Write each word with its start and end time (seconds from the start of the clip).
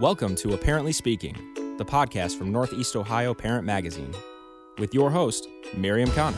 Welcome 0.00 0.34
to 0.36 0.54
Apparently 0.54 0.90
Speaking, 0.90 1.36
the 1.78 1.84
podcast 1.84 2.36
from 2.36 2.50
Northeast 2.50 2.96
Ohio 2.96 3.32
Parent 3.32 3.64
Magazine, 3.64 4.12
with 4.76 4.92
your 4.92 5.08
host, 5.08 5.46
Miriam 5.76 6.10
Connor. 6.10 6.36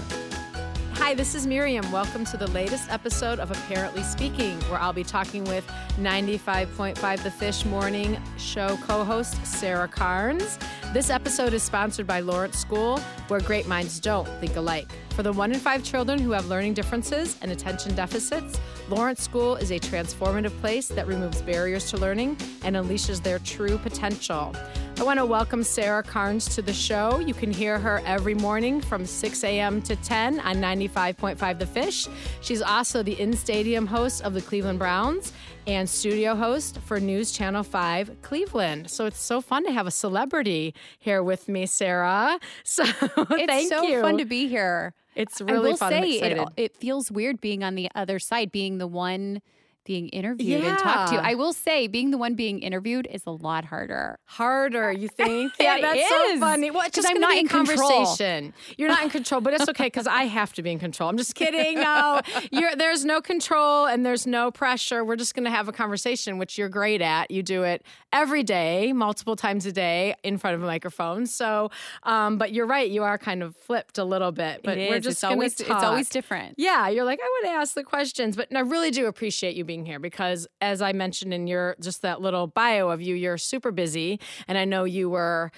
Hi, 0.92 1.14
this 1.14 1.34
is 1.34 1.46
Miriam. 1.46 1.90
Welcome 1.90 2.26
to 2.26 2.36
the 2.36 2.48
latest 2.48 2.90
episode 2.90 3.38
of 3.38 3.50
Apparently 3.50 4.02
Speaking, 4.02 4.60
where 4.64 4.78
I'll 4.78 4.92
be 4.92 5.04
talking 5.04 5.42
with 5.44 5.66
95.5 5.98 7.22
The 7.22 7.30
Fish 7.30 7.64
Morning 7.64 8.20
Show 8.36 8.76
co 8.82 9.04
host 9.04 9.46
Sarah 9.46 9.88
Carnes. 9.88 10.58
This 10.92 11.08
episode 11.08 11.54
is 11.54 11.62
sponsored 11.62 12.06
by 12.06 12.20
Lawrence 12.20 12.58
School, 12.58 12.98
where 13.28 13.40
great 13.40 13.66
minds 13.66 14.00
don't 14.00 14.28
think 14.38 14.56
alike. 14.56 14.90
For 15.10 15.22
the 15.22 15.32
one 15.32 15.50
in 15.52 15.60
five 15.60 15.82
children 15.82 16.18
who 16.18 16.32
have 16.32 16.48
learning 16.48 16.74
differences 16.74 17.38
and 17.40 17.50
attention 17.50 17.94
deficits, 17.94 18.60
Lawrence 18.88 19.20
School 19.20 19.56
is 19.56 19.72
a 19.72 19.80
transformative 19.80 20.56
place 20.60 20.86
that 20.86 21.08
removes 21.08 21.42
barriers 21.42 21.90
to 21.90 21.96
learning 21.96 22.36
and 22.62 22.76
unleashes 22.76 23.20
their 23.20 23.40
true 23.40 23.78
potential. 23.78 24.54
I 24.98 25.02
want 25.02 25.18
to 25.18 25.26
welcome 25.26 25.64
Sarah 25.64 26.04
Carnes 26.04 26.54
to 26.54 26.62
the 26.62 26.72
show. 26.72 27.18
You 27.18 27.34
can 27.34 27.50
hear 27.50 27.80
her 27.80 28.00
every 28.06 28.34
morning 28.34 28.80
from 28.80 29.04
6 29.04 29.42
a.m. 29.42 29.82
to 29.82 29.96
10 29.96 30.38
on 30.38 30.56
95.5 30.56 31.58
The 31.58 31.66
Fish. 31.66 32.06
She's 32.40 32.62
also 32.62 33.02
the 33.02 33.20
in 33.20 33.32
stadium 33.32 33.88
host 33.88 34.22
of 34.22 34.34
the 34.34 34.40
Cleveland 34.40 34.78
Browns 34.78 35.32
and 35.66 35.88
studio 35.88 36.36
host 36.36 36.78
for 36.78 37.00
News 37.00 37.32
Channel 37.32 37.64
5 37.64 38.22
Cleveland. 38.22 38.88
So 38.88 39.06
it's 39.06 39.20
so 39.20 39.40
fun 39.40 39.64
to 39.64 39.72
have 39.72 39.88
a 39.88 39.90
celebrity 39.90 40.74
here 41.00 41.24
with 41.24 41.48
me, 41.48 41.66
Sarah. 41.66 42.38
So 42.62 42.84
it's 42.84 43.46
thank 43.46 43.68
so 43.68 43.82
you. 43.82 44.00
fun 44.00 44.18
to 44.18 44.24
be 44.24 44.46
here. 44.46 44.94
It's 45.16 45.40
really 45.40 45.56
I 45.56 45.58
will 45.60 45.76
fun. 45.76 45.90
Say 45.90 46.10
it, 46.20 46.48
it 46.56 46.76
feels 46.76 47.10
weird 47.10 47.40
being 47.40 47.64
on 47.64 47.74
the 47.74 47.88
other 47.94 48.18
side, 48.18 48.52
being 48.52 48.78
the 48.78 48.86
one 48.86 49.40
being 49.86 50.08
interviewed 50.10 50.64
and 50.64 50.78
talked 50.78 51.10
to. 51.10 51.14
Yeah. 51.14 51.22
I 51.24 51.34
will 51.34 51.52
say, 51.54 51.86
being 51.86 52.10
the 52.10 52.18
one 52.18 52.34
being 52.34 52.60
interviewed 52.60 53.06
is 53.10 53.22
a 53.26 53.30
lot 53.30 53.64
harder. 53.64 54.18
harder, 54.24 54.92
you 54.92 55.08
think? 55.16 55.52
Yeah, 55.58 55.78
that's 55.80 56.08
so 56.08 56.38
funny. 56.38 56.70
Well, 56.70 56.88
just 56.90 57.08
I'm 57.08 57.20
not 57.20 57.36
in 57.38 57.48
conversation. 57.48 58.52
You're 58.76 58.88
not 58.88 59.02
in 59.02 59.10
control, 59.10 59.40
but 59.40 59.54
it's 59.54 59.68
okay 59.68 59.84
because 59.86 60.06
I 60.06 60.24
have 60.24 60.52
to 60.54 60.62
be 60.62 60.70
in 60.72 60.78
control. 60.78 61.08
I'm 61.08 61.16
just 61.16 61.34
kidding. 61.40 61.76
No, 61.80 62.20
you're, 62.50 62.74
there's 62.76 63.04
no 63.04 63.20
control 63.20 63.86
and 63.86 64.04
there's 64.04 64.26
no 64.26 64.50
pressure. 64.50 65.04
We're 65.04 65.16
just 65.16 65.34
going 65.34 65.44
to 65.44 65.50
have 65.50 65.68
a 65.68 65.72
conversation, 65.72 66.38
which 66.38 66.58
you're 66.58 66.68
great 66.68 67.00
at. 67.00 67.30
You 67.30 67.42
do 67.42 67.62
it 67.62 67.82
every 68.12 68.42
day, 68.42 68.92
multiple 68.92 69.36
times 69.36 69.66
a 69.66 69.72
day 69.72 70.14
in 70.22 70.38
front 70.38 70.56
of 70.56 70.62
a 70.62 70.66
microphone. 70.66 71.26
So, 71.26 71.70
um, 72.02 72.38
but 72.38 72.52
you're 72.52 72.66
right. 72.66 72.90
You 72.90 73.02
are 73.04 73.18
kind 73.18 73.42
of 73.42 73.54
flipped 73.56 73.98
a 73.98 74.04
little 74.04 74.32
bit. 74.32 74.62
But 74.64 74.78
It 74.78 74.90
we're 74.90 74.96
is. 74.96 75.04
just 75.04 75.16
it's 75.18 75.24
always 75.24 75.54
talk. 75.54 75.66
it's 75.70 75.84
always 75.84 76.08
different. 76.08 76.54
Yeah, 76.58 76.88
you're 76.88 77.04
like, 77.04 77.20
I 77.22 77.24
want 77.24 77.46
to 77.46 77.50
ask 77.60 77.74
the 77.74 77.84
questions, 77.84 78.36
but 78.36 78.54
I 78.54 78.60
really 78.60 78.90
do 78.90 79.06
appreciate 79.06 79.54
you 79.56 79.64
being 79.64 79.75
here 79.84 79.98
because, 79.98 80.46
as 80.60 80.80
I 80.80 80.92
mentioned 80.92 81.34
in 81.34 81.46
your 81.46 81.76
just 81.80 82.02
that 82.02 82.20
little 82.20 82.46
bio 82.46 82.88
of 82.88 83.02
you, 83.02 83.14
you're 83.14 83.38
super 83.38 83.72
busy, 83.72 84.20
and 84.48 84.56
I 84.56 84.64
know 84.64 84.84
you 84.84 85.10
were 85.10 85.50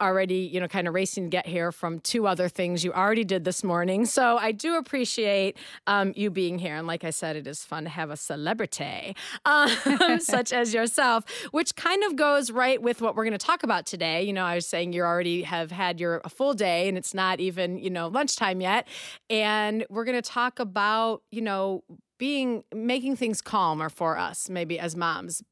already, 0.00 0.38
you 0.52 0.60
know, 0.60 0.68
kind 0.68 0.88
of 0.88 0.94
racing 0.94 1.24
to 1.24 1.30
get 1.30 1.46
here 1.46 1.70
from 1.70 2.00
two 2.00 2.26
other 2.26 2.48
things 2.48 2.84
you 2.84 2.92
already 2.92 3.24
did 3.24 3.44
this 3.44 3.62
morning. 3.62 4.06
So 4.06 4.38
I 4.38 4.52
do 4.52 4.76
appreciate 4.76 5.56
um, 5.86 6.12
you 6.16 6.30
being 6.30 6.58
here, 6.58 6.76
and 6.76 6.86
like 6.86 7.04
I 7.04 7.10
said, 7.10 7.36
it 7.36 7.46
is 7.46 7.64
fun 7.64 7.84
to 7.84 7.90
have 7.90 8.10
a 8.10 8.16
celebrity 8.16 9.14
um, 9.44 9.68
such 10.20 10.52
as 10.52 10.72
yourself, 10.72 11.24
which 11.50 11.76
kind 11.76 12.02
of 12.04 12.16
goes 12.16 12.50
right 12.50 12.80
with 12.80 13.00
what 13.02 13.14
we're 13.14 13.24
going 13.24 13.32
to 13.32 13.38
talk 13.38 13.62
about 13.62 13.86
today. 13.86 14.22
You 14.22 14.32
know, 14.32 14.44
I 14.44 14.54
was 14.54 14.66
saying 14.66 14.92
you 14.92 15.02
already 15.02 15.42
have 15.42 15.70
had 15.70 16.00
your 16.00 16.20
a 16.24 16.28
full 16.30 16.54
day, 16.54 16.88
and 16.88 16.96
it's 16.96 17.14
not 17.14 17.40
even 17.40 17.78
you 17.78 17.90
know 17.90 18.08
lunchtime 18.08 18.60
yet, 18.60 18.88
and 19.28 19.84
we're 19.90 20.04
going 20.04 20.20
to 20.20 20.28
talk 20.28 20.58
about 20.58 21.22
you 21.30 21.42
know 21.42 21.84
being 22.20 22.62
making 22.72 23.16
things 23.16 23.40
calmer 23.40 23.88
for 23.88 24.18
us 24.18 24.48
maybe 24.50 24.78
as 24.78 24.94
moms 24.94 25.42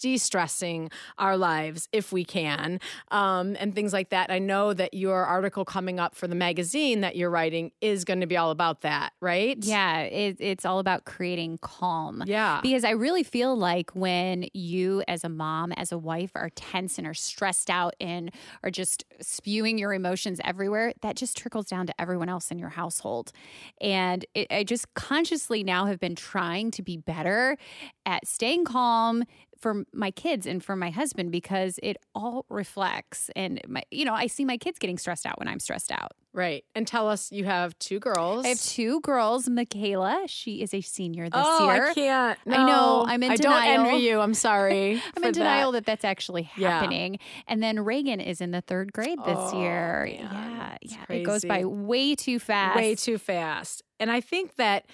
de-stressing 0.00 0.90
our 1.18 1.36
lives 1.36 1.88
if 1.92 2.12
we 2.12 2.24
can 2.24 2.78
um, 3.10 3.56
and 3.58 3.74
things 3.74 3.92
like 3.92 4.10
that 4.10 4.30
i 4.30 4.38
know 4.38 4.72
that 4.74 4.92
your 4.92 5.24
article 5.24 5.64
coming 5.64 5.98
up 5.98 6.14
for 6.14 6.28
the 6.28 6.34
magazine 6.34 7.00
that 7.00 7.16
you're 7.16 7.30
writing 7.30 7.72
is 7.80 8.04
going 8.04 8.20
to 8.20 8.26
be 8.26 8.36
all 8.36 8.50
about 8.50 8.82
that 8.82 9.12
right 9.20 9.58
Yeah, 9.62 10.00
it, 10.00 10.36
it's 10.38 10.64
all 10.64 10.78
about 10.78 11.04
creating 11.06 11.58
calm. 11.62 12.22
yeah 12.26 12.60
Because 12.62 12.84
I 12.84 12.90
really 12.90 13.22
feel 13.22 13.56
like 13.56 13.90
when 13.94 14.46
you, 14.52 15.02
as 15.08 15.24
a 15.24 15.28
mom, 15.28 15.72
as 15.72 15.92
a 15.92 15.98
wife, 15.98 16.30
are 16.34 16.50
tense 16.50 16.98
and 16.98 17.06
are 17.06 17.14
stressed 17.14 17.70
out 17.70 17.94
and 18.00 18.30
are 18.62 18.70
just 18.70 19.04
spewing 19.20 19.78
your 19.78 19.92
emotions 19.94 20.40
everywhere, 20.44 20.92
that 21.02 21.16
just 21.16 21.36
trickles 21.36 21.66
down 21.66 21.86
to 21.86 22.00
everyone 22.00 22.28
else 22.28 22.50
in 22.50 22.58
your 22.58 22.68
household. 22.70 23.32
And 23.80 24.24
it, 24.34 24.46
I 24.50 24.64
just 24.64 24.92
consciously 24.94 25.64
now 25.64 25.86
have 25.86 25.98
been 25.98 26.14
trying 26.16 26.70
to 26.72 26.82
be 26.82 26.96
better 26.96 27.56
at 28.04 28.26
staying 28.26 28.64
calm 28.66 29.24
for 29.58 29.84
my 29.92 30.10
kids 30.10 30.46
and 30.46 30.62
for 30.62 30.76
my 30.76 30.90
husband 30.90 31.32
because 31.32 31.78
it 31.82 31.96
all 32.14 32.44
reflects. 32.48 33.30
And 33.34 33.60
my, 33.66 33.82
you 33.90 34.04
know, 34.04 34.14
I 34.14 34.26
see 34.26 34.44
my 34.44 34.56
kids 34.58 34.78
getting 34.78 34.98
stressed 34.98 35.24
out 35.26 35.38
when 35.38 35.48
I'm 35.48 35.60
stressed 35.60 35.90
out. 35.90 36.12
right 36.34 36.64
and 36.74 36.86
tell 36.86 37.08
us 37.08 37.32
you 37.32 37.44
have 37.46 37.78
two 37.78 37.98
girls 37.98 38.44
I 38.44 38.48
have 38.48 38.60
two 38.60 39.00
girls. 39.00 39.48
Michaela, 39.48 40.24
she 40.26 40.60
is 40.60 40.74
a 40.74 40.82
senior 40.82 41.24
this 41.30 41.42
oh 41.42 41.72
year. 41.72 41.86
i 41.88 41.94
can't 41.94 42.38
I 42.46 42.66
know, 42.66 43.04
I'm 43.06 43.22
in 43.22 43.32
i 43.32 43.36
denial. 43.36 43.76
don't 43.76 43.86
envy 43.86 44.04
you 44.04 44.20
i'm 44.20 44.34
sorry 44.34 45.00
I'm 45.16 45.24
in 45.24 45.32
denial 45.32 45.72
that. 45.72 45.86
that. 45.86 45.90
that's 45.92 46.04
actually 46.04 46.50
Yeah. 46.56 46.68
happening. 46.70 47.18
And 47.48 47.62
then 47.62 47.80
Reagan 47.80 48.20
is 48.20 48.40
in 48.42 48.50
the 48.50 48.60
third 48.60 48.92
grade 48.92 49.18
this 49.24 49.38
Oh, 49.38 49.60
year. 49.62 50.04
man. 50.10 50.18
Yeah, 50.20 50.76
It's 50.82 50.92
yeah. 50.92 51.16
It 51.16 51.22
goes 51.22 51.44
by 51.44 51.64
way 51.64 52.14
too 52.14 52.38
fast. 52.38 52.76
way 52.76 52.94
too 52.94 53.16
fast. 53.16 53.82
And 53.98 54.10
I 54.10 54.20
think 54.20 54.56
that 54.56 54.84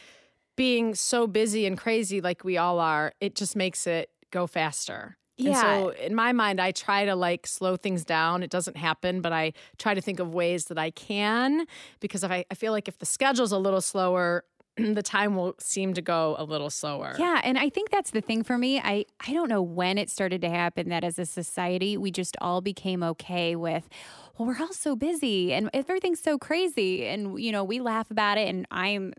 being 0.56 0.94
so 0.94 1.26
busy 1.26 1.66
and 1.66 1.76
crazy 1.76 2.20
like 2.20 2.44
we 2.44 2.56
all 2.58 2.78
are, 2.78 3.14
it 3.20 3.34
just 3.34 3.56
makes 3.56 3.86
it 3.86 4.10
go 4.32 4.46
faster. 4.48 5.16
And 5.38 5.48
Yeah. 5.48 5.60
so 5.60 5.88
in 5.90 6.14
my 6.14 6.32
mind, 6.32 6.60
I 6.60 6.72
try 6.72 7.04
to 7.04 7.14
like 7.14 7.46
slow 7.46 7.76
things 7.76 8.04
down. 8.04 8.42
It 8.42 8.50
doesn't 8.50 8.76
happen, 8.76 9.20
but 9.20 9.32
I 9.32 9.52
try 9.78 9.94
to 9.94 10.00
think 10.00 10.20
of 10.20 10.34
ways 10.34 10.66
that 10.66 10.78
I 10.78 10.90
can 10.90 11.66
because 12.00 12.22
if 12.24 12.30
I, 12.30 12.44
I 12.50 12.54
feel 12.54 12.72
like 12.72 12.88
if 12.88 12.98
the 12.98 13.06
schedule's 13.06 13.52
a 13.52 13.58
little 13.58 13.80
slower, 13.80 14.44
the 14.76 15.02
time 15.02 15.34
will 15.36 15.54
seem 15.58 15.94
to 15.94 16.02
go 16.02 16.34
a 16.38 16.44
little 16.44 16.70
slower. 16.70 17.14
Yeah, 17.18 17.40
and 17.44 17.58
I 17.58 17.68
think 17.70 17.90
that's 17.90 18.10
the 18.10 18.20
thing 18.20 18.42
for 18.42 18.56
me. 18.58 18.78
I 18.80 19.04
I 19.26 19.32
don't 19.32 19.48
know 19.48 19.62
when 19.62 19.98
it 19.98 20.10
started 20.10 20.40
to 20.42 20.48
happen 20.50 20.88
that 20.90 21.04
as 21.04 21.18
a 21.18 21.26
society 21.26 21.96
we 21.96 22.10
just 22.10 22.36
all 22.40 22.60
became 22.60 23.02
okay 23.02 23.54
with 23.56 23.88
well 24.38 24.48
we're 24.48 24.60
all 24.60 24.72
so 24.72 24.96
busy 24.96 25.52
and 25.52 25.68
everything's 25.74 26.20
so 26.20 26.38
crazy 26.38 27.06
and 27.06 27.38
you 27.38 27.52
know 27.52 27.64
we 27.64 27.80
laugh 27.80 28.10
about 28.10 28.38
it 28.38 28.48
and 28.48 28.66
I'm 28.70 29.12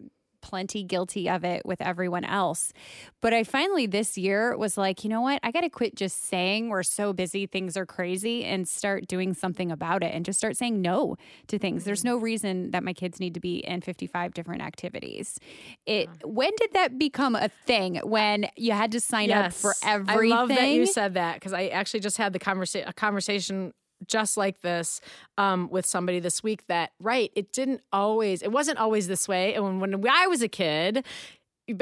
plenty 0.54 0.84
guilty 0.84 1.28
of 1.28 1.44
it 1.44 1.66
with 1.66 1.82
everyone 1.82 2.24
else. 2.24 2.74
But 3.22 3.34
I 3.34 3.44
finally 3.44 3.88
this 3.88 4.20
year 4.20 4.56
was 4.56 4.78
like, 4.78 5.04
you 5.04 5.10
know 5.10 5.22
what? 5.22 5.40
I 5.42 5.50
got 5.50 5.62
to 5.62 5.70
quit 5.70 5.96
just 5.96 6.26
saying 6.26 6.70
we're 6.70 6.84
so 6.84 7.12
busy, 7.12 7.48
things 7.48 7.76
are 7.76 7.88
crazy, 7.88 8.44
and 8.44 8.68
start 8.68 9.08
doing 9.08 9.34
something 9.34 9.72
about 9.72 10.04
it 10.04 10.14
and 10.14 10.24
just 10.24 10.38
start 10.38 10.56
saying 10.56 10.80
no 10.80 11.16
to 11.48 11.58
things. 11.58 11.86
There's 11.86 12.02
mm-hmm. 12.02 12.10
no 12.10 12.18
reason 12.18 12.70
that 12.70 12.84
my 12.84 12.94
kids 12.94 13.20
need 13.20 13.34
to 13.34 13.40
be 13.40 13.66
in 13.66 13.82
55 13.82 14.36
different 14.36 14.62
activities. 14.62 15.40
It 15.88 16.08
when 16.24 16.52
did 16.58 16.74
that 16.74 17.00
become 17.00 17.36
a 17.36 17.50
thing 17.66 18.00
when 18.04 18.46
you 18.56 18.74
had 18.74 18.92
to 18.92 19.00
sign 19.00 19.32
up 19.32 19.54
for 19.54 19.74
everything? 19.84 20.34
I 20.34 20.36
love 20.36 20.50
that 20.50 20.70
you 20.70 20.86
said 20.86 21.16
that 21.16 21.34
because 21.34 21.54
I 21.54 21.66
actually 21.70 22.02
just 22.02 22.20
had 22.20 22.32
the 22.32 22.40
conversa- 22.40 22.88
a 22.88 22.94
conversation 22.94 23.74
just 24.08 24.38
like 24.38 24.62
this 24.62 25.02
um, 25.38 25.70
with 25.70 25.86
somebody 25.86 26.20
this 26.20 26.44
week 26.44 26.66
that 26.68 26.92
right 27.00 27.32
it 27.36 27.52
didn't 27.52 27.82
always 27.92 28.42
it 28.42 28.52
wasn't 28.52 28.78
always 28.78 29.08
this 29.08 29.28
way. 29.28 29.54
And 29.54 29.82
when, 29.82 29.92
when 30.02 30.10
I 30.10 30.28
was 30.28 30.42
a 30.42 30.48
kid 30.48 31.06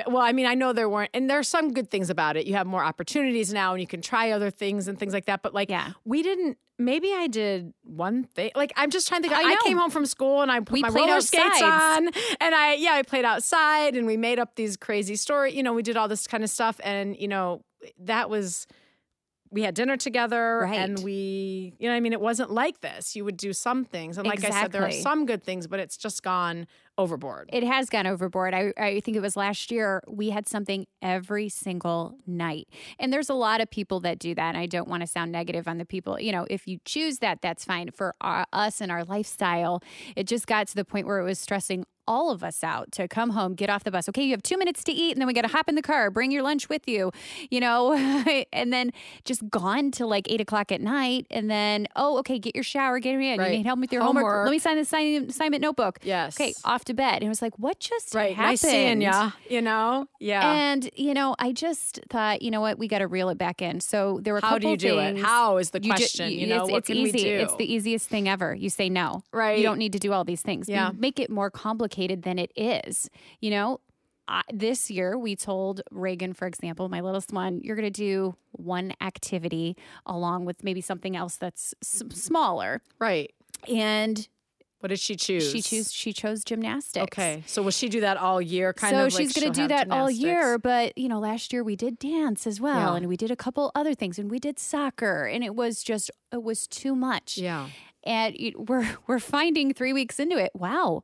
well 0.06 0.22
I 0.22 0.32
mean 0.32 0.46
I 0.46 0.54
know 0.54 0.74
there 0.74 0.88
weren't 0.88 1.10
and 1.14 1.30
there 1.30 1.40
are 1.40 1.44
some 1.44 1.74
good 1.74 1.90
things 1.90 2.10
about 2.10 2.38
it. 2.38 2.46
You 2.46 2.54
have 2.54 2.68
more 2.68 2.84
opportunities 2.84 3.52
now 3.54 3.74
and 3.74 3.82
you 3.82 3.88
can 3.88 4.02
try 4.02 4.32
other 4.32 4.52
things 4.52 4.88
and 4.88 4.98
things 5.00 5.14
like 5.14 5.26
that. 5.26 5.42
But 5.42 5.54
like 5.54 5.70
Yeah. 5.72 5.94
we 6.06 6.22
didn't 6.22 6.58
maybe 6.78 7.14
I 7.14 7.28
did 7.28 7.74
one 7.84 8.24
thing 8.24 8.52
like 8.56 8.74
I'm 8.76 8.90
just 8.92 9.08
trying 9.08 9.24
to 9.24 9.30
think 9.30 9.40
I 9.44 9.54
I, 9.54 9.58
came 9.64 9.78
home 9.78 9.92
from 9.92 10.06
school 10.06 10.42
and 10.42 10.52
I 10.52 10.60
put 10.60 10.72
We 10.74 10.82
my 10.82 10.90
played 10.90 11.08
roller 11.10 11.22
skates 11.22 11.62
outside. 11.62 11.98
on 11.98 12.08
and 12.40 12.56
I 12.56 12.76
yeah 12.76 12.94
I 12.94 13.02
played 13.04 13.26
outside 13.26 13.96
and 13.96 14.06
we 14.06 14.18
made 14.18 14.38
up 14.40 14.56
these 14.56 14.78
crazy 14.78 15.16
story 15.16 15.56
you 15.56 15.64
know 15.64 15.74
we 15.74 15.82
did 15.84 15.98
all 15.98 16.08
this 16.08 16.28
kind 16.28 16.44
of 16.44 16.50
stuff. 16.52 16.80
And 16.84 17.18
you 17.18 17.28
know 17.28 17.62
that 18.00 18.30
was 18.30 18.68
we 19.52 19.64
had 19.64 19.76
dinner 19.76 19.98
together 19.98 20.60
Right. 20.64 20.76
and 20.76 21.04
we 21.04 21.74
you 21.78 21.90
know 21.90 21.96
i 21.96 22.00
mean? 22.00 22.14
It 22.14 22.22
wasn't 22.22 22.52
like 22.52 22.82
this. 22.82 23.16
You 23.16 23.26
would 23.26 23.38
do 23.38 23.52
some 23.54 23.84
things. 23.84 24.18
And 24.18 24.26
like 24.26 24.44
I 24.46 24.50
said 24.50 24.72
there 24.72 24.86
are 24.86 24.92
some 24.92 25.26
good 25.26 25.44
things 25.44 25.68
but 25.68 25.80
it's 25.80 25.98
just 25.98 26.24
gone 26.24 26.68
overboard 26.98 27.50
It 27.52 27.64
has 27.64 27.90
gone 27.90 28.06
overboard. 28.06 28.54
I, 28.54 28.74
I 28.78 29.00
think 29.00 29.18
it 29.18 29.22
was 29.22 29.36
last 29.36 29.72
year 29.72 30.04
we 30.08 30.30
had 30.30 30.48
something 30.48 30.88
every 31.02 31.50
single 31.50 32.18
night. 32.28 32.68
And 33.00 33.12
there's 33.12 33.30
a 33.30 33.34
lot 33.34 33.62
of 33.62 33.70
people 33.70 34.00
that 34.02 34.20
do 34.20 34.36
that. 34.36 34.50
And 34.50 34.58
I 34.58 34.66
don't 34.66 34.88
want 34.88 35.02
to 35.02 35.08
sound 35.08 35.32
negative 35.32 35.68
on 35.68 35.78
the 35.78 35.86
people. 35.86 36.20
You 36.20 36.32
know, 36.32 36.46
if 36.50 36.68
you 36.68 36.80
choose 36.86 37.20
that, 37.20 37.42
that's 37.42 37.66
fine. 37.66 37.92
For 37.92 38.14
our, 38.22 38.46
us 38.54 38.82
and 38.82 38.92
our 38.92 39.04
lifestyle, 39.04 39.82
it 40.16 40.28
just 40.28 40.48
got 40.48 40.68
to 40.68 40.76
the 40.76 40.86
point 40.86 41.08
where 41.08 41.20
it 41.20 41.24
was 41.24 41.40
stressing 41.40 41.86
all 42.08 42.32
of 42.32 42.44
us 42.44 42.64
out 42.64 42.92
to 42.92 43.08
come 43.08 43.30
home, 43.32 43.54
get 43.54 43.70
off 43.70 43.84
the 43.84 43.92
bus. 43.92 44.10
Okay, 44.10 44.24
you 44.24 44.32
have 44.32 44.44
two 44.44 44.58
minutes 44.58 44.84
to 44.84 44.92
eat, 44.92 45.12
and 45.12 45.22
then 45.22 45.28
we 45.28 45.34
got 45.34 45.44
to 45.44 45.48
hop 45.48 45.70
in 45.70 45.76
the 45.76 45.82
car, 45.82 46.12
bring 46.12 46.32
your 46.32 46.44
lunch 46.44 46.68
with 46.68 46.88
you, 46.88 47.12
you 47.50 47.60
know, 47.60 47.94
and 48.54 48.74
then 48.74 48.92
just 49.24 49.48
gone 49.50 49.92
till 49.92 50.10
like 50.10 50.30
eight 50.30 50.42
o'clock 50.42 50.72
at 50.72 50.82
night. 50.82 51.26
And 51.32 51.50
then, 51.50 51.88
oh, 51.96 52.18
okay, 52.20 52.40
get 52.40 52.56
your 52.56 52.64
shower, 52.64 53.00
get 53.00 53.14
in. 53.14 53.40
Right. 53.40 53.52
You 53.52 53.58
need 53.58 53.66
help 53.66 53.80
with 53.80 53.94
your 53.94 54.02
homework. 54.02 54.26
Homework. 54.26 54.46
Let 54.46 54.52
me 54.52 54.60
sign 54.60 54.76
the 54.76 54.82
assign- 54.82 55.30
assignment 55.30 55.62
notebook. 55.62 56.00
Yes. 56.04 56.36
Okay, 56.40 56.54
off 56.66 56.81
off 56.82 56.86
to 56.86 56.94
bed. 56.96 57.16
And 57.16 57.24
it 57.26 57.30
was 57.30 57.42
like, 57.42 57.58
what 57.60 57.80
just 57.80 58.16
Right. 58.16 58.36
happened? 58.36 58.52
Nice 58.54 58.62
seeing 58.62 59.02
ya. 59.02 59.32
You 59.50 59.62
know? 59.62 60.08
Yeah. 60.20 60.52
And 60.52 60.90
you 60.96 61.14
know, 61.14 61.36
I 61.38 61.52
just 61.52 62.00
thought, 62.10 62.42
you 62.42 62.50
know 62.50 62.62
what, 62.62 62.80
we 62.80 62.88
got 62.88 63.00
to 63.00 63.08
reel 63.08 63.30
it 63.30 63.38
back 63.38 63.62
in. 63.62 63.80
So 63.82 64.20
there 64.24 64.34
were 64.34 64.40
a 64.40 64.46
How 64.46 64.58
do 64.58 64.70
you 64.70 64.78
do 64.78 64.98
it? 65.00 65.18
How 65.20 65.58
is 65.58 65.70
the 65.70 65.78
you 65.80 65.92
ju- 65.92 65.96
question? 65.98 66.32
You, 66.32 66.48
know, 66.48 66.66
it's, 66.68 66.90
it's 66.90 66.90
easy. 66.90 67.30
It's 67.30 67.56
the 67.56 67.72
easiest 67.72 68.10
thing 68.10 68.28
ever. 68.28 68.56
You 68.56 68.70
say 68.70 68.90
no. 68.90 69.24
Right. 69.32 69.58
You 69.58 69.64
don't 69.64 69.78
need 69.78 69.94
to 69.94 70.00
do 70.00 70.12
all 70.12 70.24
these 70.24 70.42
things. 70.42 70.68
Yeah. 70.68 70.92
You 70.92 70.98
make 71.00 71.20
it 71.20 71.30
more 71.30 71.52
complicated 71.52 72.24
than 72.24 72.40
it 72.40 72.52
is. 72.56 73.10
You 73.40 73.52
know, 73.52 73.80
I, 74.28 74.42
this 74.52 74.90
year 74.90 75.18
we 75.18 75.36
told 75.36 75.82
Reagan, 75.92 76.34
for 76.34 76.48
example, 76.48 76.90
my 76.90 77.02
littlest 77.02 77.32
one, 77.32 77.62
you're 77.64 77.76
going 77.76 77.92
to 77.92 77.92
do 77.92 78.36
one 78.54 78.94
activity 79.02 79.78
along 80.06 80.46
with 80.46 80.64
maybe 80.64 80.82
something 80.82 81.16
else 81.16 81.36
that's 81.38 81.74
s- 81.84 82.02
smaller. 82.12 82.82
right. 83.00 83.32
And 83.70 84.28
What 84.82 84.90
did 84.90 85.00
she 85.00 85.16
choose? 85.16 85.50
she 85.50 85.62
choose 85.62 85.94
she 85.94 86.12
chose 86.12 86.44
gymnastics. 86.44 87.04
Okay. 87.04 87.44
So 87.46 87.62
will 87.62 87.72
she 87.72 87.88
do 87.88 88.02
that 88.02 88.18
all 88.18 88.42
year? 88.42 88.74
Kind 88.74 88.96
so 88.96 89.06
of. 89.06 89.14
like 89.14 89.22
she's 89.22 89.34
going 89.34 89.54
to 89.54 89.62
do 89.62 89.68
that 89.68 89.90
all 89.92 90.10
year. 90.10 90.58
But 90.58 90.98
you 90.98 91.08
know, 91.08 91.20
last 91.20 91.54
year 91.54 91.64
we 91.64 91.76
did 91.76 92.00
dance 92.00 92.48
as 92.48 92.60
well, 92.60 92.92
Yeah. 92.92 92.98
and 92.98 93.08
we 93.08 93.16
did 93.16 93.30
a 93.32 93.36
couple 93.36 93.72
other 93.76 93.94
things, 93.94 94.18
and 94.18 94.30
we 94.30 94.40
did 94.40 94.58
soccer, 94.60 95.26
and 95.26 95.44
it 95.44 95.56
was 95.56 95.84
just 95.84 96.10
it 96.34 96.42
was 96.44 96.68
too 96.68 96.96
much. 96.96 97.38
Yeah. 97.38 97.70
And 98.04 98.36
it, 98.40 98.68
we're 98.68 98.88
we're 99.08 99.20
finding 99.20 99.74
three 99.74 99.94
weeks 99.94 100.20
into 100.20 100.38
it. 100.38 100.52
Wow, 100.56 101.04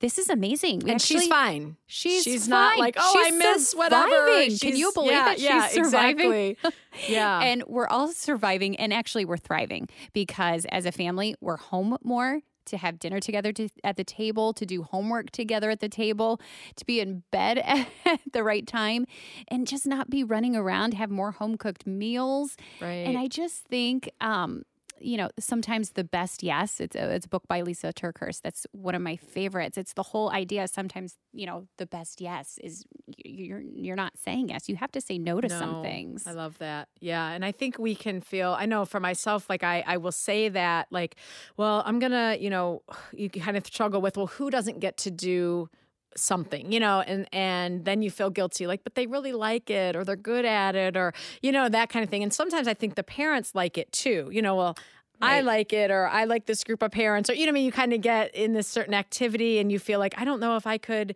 this 0.00 0.18
is 0.18 0.28
amazing. 0.28 0.90
And 0.90 1.00
she's 1.00 1.28
fine. 1.28 1.76
She's 1.86 2.24
she's 2.24 2.48
not 2.48 2.76
like 2.76 2.96
oh 2.98 3.12
She's 3.24 3.32
I 3.32 3.36
miss 3.36 3.72
whatever. 3.72 4.10
surviving. 4.10 4.58
Can 4.58 4.76
you 4.76 4.90
believe 4.92 5.12
yeah, 5.12 5.24
that 5.26 5.38
she's 5.38 5.44
yeah, 5.44 5.68
surviving? 5.68 6.32
Exactly. 6.32 6.56
yeah. 7.08 7.40
and 7.40 7.62
we're 7.68 7.86
all 7.86 8.08
surviving, 8.08 8.74
and 8.76 8.92
actually 8.92 9.24
we're 9.24 9.36
thriving 9.36 9.88
because 10.12 10.64
as 10.72 10.86
a 10.86 10.92
family 10.92 11.36
we're 11.40 11.56
home 11.56 11.96
more 12.02 12.40
to 12.66 12.76
have 12.76 12.98
dinner 12.98 13.20
together 13.20 13.52
to, 13.52 13.68
at 13.84 13.96
the 13.96 14.04
table, 14.04 14.52
to 14.54 14.66
do 14.66 14.82
homework 14.82 15.30
together 15.30 15.70
at 15.70 15.80
the 15.80 15.88
table, 15.88 16.40
to 16.76 16.84
be 16.84 17.00
in 17.00 17.22
bed 17.30 17.58
at 18.04 18.20
the 18.32 18.42
right 18.42 18.66
time, 18.66 19.06
and 19.48 19.66
just 19.66 19.86
not 19.86 20.10
be 20.10 20.24
running 20.24 20.56
around, 20.56 20.94
have 20.94 21.10
more 21.10 21.32
home 21.32 21.56
cooked 21.56 21.86
meals. 21.86 22.56
right. 22.80 23.06
And 23.06 23.18
I 23.18 23.28
just 23.28 23.64
think, 23.64 24.10
um, 24.20 24.62
you 25.02 25.16
know, 25.16 25.30
sometimes 25.38 25.90
the 25.90 26.04
best 26.04 26.42
yes. 26.42 26.80
It's 26.80 26.96
a, 26.96 27.14
it's 27.14 27.26
a 27.26 27.28
book 27.28 27.46
by 27.48 27.62
Lisa 27.62 27.92
TerKeurst. 27.92 28.42
That's 28.42 28.66
one 28.72 28.94
of 28.94 29.02
my 29.02 29.16
favorites. 29.16 29.76
It's 29.76 29.92
the 29.94 30.02
whole 30.02 30.30
idea. 30.30 30.68
Sometimes, 30.68 31.16
you 31.32 31.46
know, 31.46 31.66
the 31.78 31.86
best 31.86 32.20
yes 32.20 32.58
is 32.62 32.84
you're 33.24 33.60
you're 33.60 33.96
not 33.96 34.12
saying 34.16 34.48
yes. 34.48 34.68
You 34.68 34.76
have 34.76 34.92
to 34.92 35.00
say 35.00 35.18
no 35.18 35.40
to 35.40 35.48
some 35.48 35.82
things. 35.82 36.26
I 36.26 36.32
love 36.32 36.58
that. 36.58 36.88
Yeah. 37.00 37.30
And 37.30 37.44
I 37.44 37.52
think 37.52 37.78
we 37.78 37.94
can 37.94 38.20
feel, 38.20 38.56
I 38.58 38.66
know 38.66 38.84
for 38.84 39.00
myself, 39.00 39.48
like 39.48 39.64
I, 39.64 39.84
I 39.86 39.96
will 39.96 40.12
say 40.12 40.48
that, 40.48 40.86
like, 40.90 41.16
well, 41.56 41.82
I'm 41.84 41.98
going 41.98 42.12
to, 42.12 42.36
you 42.40 42.50
know, 42.50 42.82
you 43.12 43.28
kind 43.28 43.56
of 43.56 43.66
struggle 43.66 44.00
with, 44.00 44.16
well, 44.16 44.28
who 44.28 44.50
doesn't 44.50 44.80
get 44.80 44.96
to 44.98 45.10
do 45.10 45.68
something 46.16 46.70
you 46.72 46.78
know 46.80 47.00
and 47.00 47.26
and 47.32 47.84
then 47.84 48.02
you 48.02 48.10
feel 48.10 48.30
guilty 48.30 48.66
like 48.66 48.82
but 48.84 48.94
they 48.94 49.06
really 49.06 49.32
like 49.32 49.70
it 49.70 49.96
or 49.96 50.04
they're 50.04 50.16
good 50.16 50.44
at 50.44 50.74
it 50.74 50.96
or 50.96 51.12
you 51.42 51.50
know 51.52 51.68
that 51.68 51.88
kind 51.88 52.02
of 52.04 52.10
thing 52.10 52.22
and 52.22 52.32
sometimes 52.32 52.66
i 52.68 52.74
think 52.74 52.94
the 52.96 53.02
parents 53.02 53.54
like 53.54 53.78
it 53.78 53.90
too 53.92 54.28
you 54.32 54.42
know 54.42 54.54
well 54.56 54.76
I 55.24 55.40
like 55.42 55.72
it, 55.72 55.92
or 55.92 56.08
I 56.08 56.24
like 56.24 56.46
this 56.46 56.64
group 56.64 56.82
of 56.82 56.90
parents, 56.90 57.30
or 57.30 57.34
you 57.34 57.46
know, 57.46 57.50
I 57.50 57.52
mean, 57.52 57.64
you 57.64 57.70
kind 57.70 57.92
of 57.92 58.00
get 58.00 58.34
in 58.34 58.54
this 58.54 58.66
certain 58.66 58.92
activity, 58.92 59.60
and 59.60 59.70
you 59.70 59.78
feel 59.78 60.00
like 60.00 60.14
I 60.18 60.24
don't 60.24 60.40
know 60.40 60.56
if 60.56 60.66
I 60.66 60.78
could, 60.78 61.14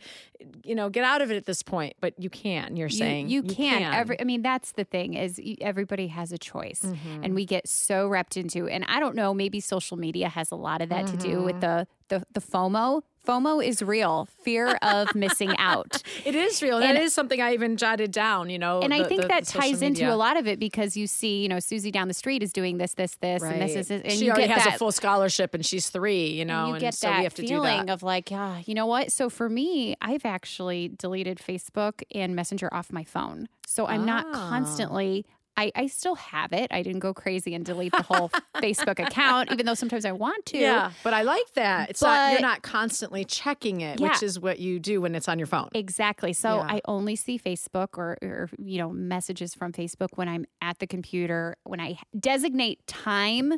you 0.63 0.77
know, 0.77 0.89
get 0.89 1.03
out 1.03 1.23
of 1.23 1.33
it 1.33 1.37
at 1.37 1.45
this 1.47 1.61
point, 1.65 1.95
but 2.01 2.15
you 2.17 2.31
can. 2.31 2.77
You're 2.77 2.87
You- 2.87 2.97
saying 2.97 3.31
you, 3.31 3.43
can. 3.43 3.83
Every, 3.83 4.21
I 4.21 4.23
mean, 4.23 4.43
that's 4.43 4.71
the 4.73 4.85
thing 4.85 5.15
is 5.15 5.41
everybody 5.61 6.07
has 6.07 6.31
a 6.31 6.39
choice, 6.39 6.83
Mm-hmm. 6.85 7.25
and 7.25 7.35
we 7.35 7.45
get 7.47 7.67
so 7.67 8.07
wrapped 8.07 8.37
into. 8.37 8.69
And 8.69 8.85
I 8.85 9.01
don't 9.01 9.17
know, 9.17 9.35
maybe 9.35 9.59
social 9.59 9.97
media 9.97 10.29
has 10.29 10.53
a 10.53 10.57
lot 10.57 10.83
of 10.83 10.89
that 10.91 11.09
to 11.09 11.17
do 11.17 11.29
Mm-hmm. 11.39 11.45
with 11.45 11.61
the 11.61 11.89
the 12.07 12.23
the 12.33 12.41
FOMO. 12.41 13.03
FOMO 13.27 13.65
is 13.65 13.83
real, 13.83 14.29
fear 14.43 14.77
of 14.83 15.15
missing 15.15 15.55
out. 15.59 16.03
It 16.25 16.35
is 16.35 16.63
real. 16.63 16.79
That 16.79 16.95
And- 16.95 17.05
is 17.05 17.13
something 17.13 17.41
I 17.41 17.55
even 17.55 17.77
jotted 17.77 18.13
down, 18.13 18.51
you 18.51 18.59
know. 18.59 18.81
and 18.81 18.95
I 18.95 19.03
think 19.05 19.23
the- 19.23 19.29
that 19.29 19.45
the 19.47 19.53
ties 19.53 19.83
into 19.83 20.03
media. 20.03 20.15
a 20.15 20.17
lot 20.17 20.37
of 20.37 20.47
it 20.47 20.59
because 20.59 20.97
you 20.97 21.07
see, 21.07 21.43
you 21.43 21.49
know, 21.49 21.59
Susie 21.59 21.91
down 21.91 22.09
the 22.09 22.15
street 22.15 22.43
is 22.43 22.53
doing 22.53 22.79
this, 22.79 22.95
this, 22.95 23.17
this, 23.21 23.43
and 23.43 23.61
this 23.61 23.71
Right. 23.73 23.77
is, 23.81 23.89
this, 23.89 24.03
and 24.03 24.13
she 24.13 24.27
you 24.27 24.31
already 24.31 24.47
has 24.49 24.65
that, 24.65 24.75
a 24.77 24.79
full 24.79 24.93
scholarship 24.93 25.55
and 25.55 25.67
she's 25.67 25.89
three, 25.91 26.29
you 26.29 26.45
know, 26.45 26.61
and 26.61 26.69
you 26.69 26.75
and 26.75 26.81
get 26.81 26.95
so 26.95 27.09
that 27.09 27.19
we 27.19 27.25
have 27.25 27.35
to 27.35 27.43
do 27.43 27.49
feeling 27.49 27.87
that. 27.87 27.93
of 27.93 28.03
like, 28.03 28.31
yeah, 28.31 28.61
you 28.65 28.75
know 28.75 28.87
what? 28.87 29.11
So 29.11 29.29
for 29.29 29.49
me, 29.49 29.97
I've 30.01 30.25
actually 30.25 30.89
deleted 30.89 31.39
Facebook 31.39 32.03
and 32.15 32.37
Messenger 32.37 32.69
off 32.73 32.93
my 32.93 33.05
phone, 33.05 33.49
so 33.67 33.87
I'm 33.87 34.05
not 34.07 34.27
Ah. 34.33 34.49
constantly. 34.51 35.27
I, 35.57 35.73
I 35.75 35.87
still 35.87 36.15
have 36.17 36.53
it. 36.53 36.69
I 36.71 36.83
didn't 36.83 37.01
go 37.01 37.15
crazy 37.15 37.55
and 37.55 37.65
delete 37.65 37.93
the 37.93 38.03
whole 38.03 38.29
Facebook 38.57 38.99
account, 39.05 39.51
even 39.53 39.65
though 39.67 39.75
sometimes 39.75 40.05
I 40.05 40.13
want 40.13 40.45
to. 40.47 40.59
yeah, 40.59 40.91
but 41.03 41.15
I 41.15 41.23
like 41.23 41.53
that. 41.55 41.91
It's 41.91 42.03
not 42.03 42.33
you're 42.33 42.41
not 42.41 42.63
constantly 42.63 43.25
checking 43.25 43.81
it, 43.81 44.01
Yeah. 44.01 44.09
which 44.11 44.23
is 44.23 44.39
what 44.39 44.59
you 44.59 44.79
do 44.79 45.01
when 45.01 45.15
it's 45.15 45.29
on 45.29 45.39
your 45.39 45.47
phone. 45.47 45.71
Exactly. 45.75 46.33
So 46.33 46.57
Yeah. 46.57 46.67
I 46.75 46.81
only 46.87 47.17
see 47.17 47.39
Facebook 47.39 47.97
or, 47.97 48.19
or, 48.23 48.51
you 48.59 48.79
know, 48.79 48.91
messages 48.91 49.55
from 49.55 49.73
Facebook 49.73 50.09
when 50.17 50.29
I'm 50.29 50.45
at 50.61 50.79
the 50.79 50.87
computer, 50.87 51.57
when 51.65 51.81
I 51.81 51.99
designate 52.19 52.87
time 52.87 53.55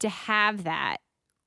to 0.00 0.08
have 0.08 0.64
that 0.64 0.98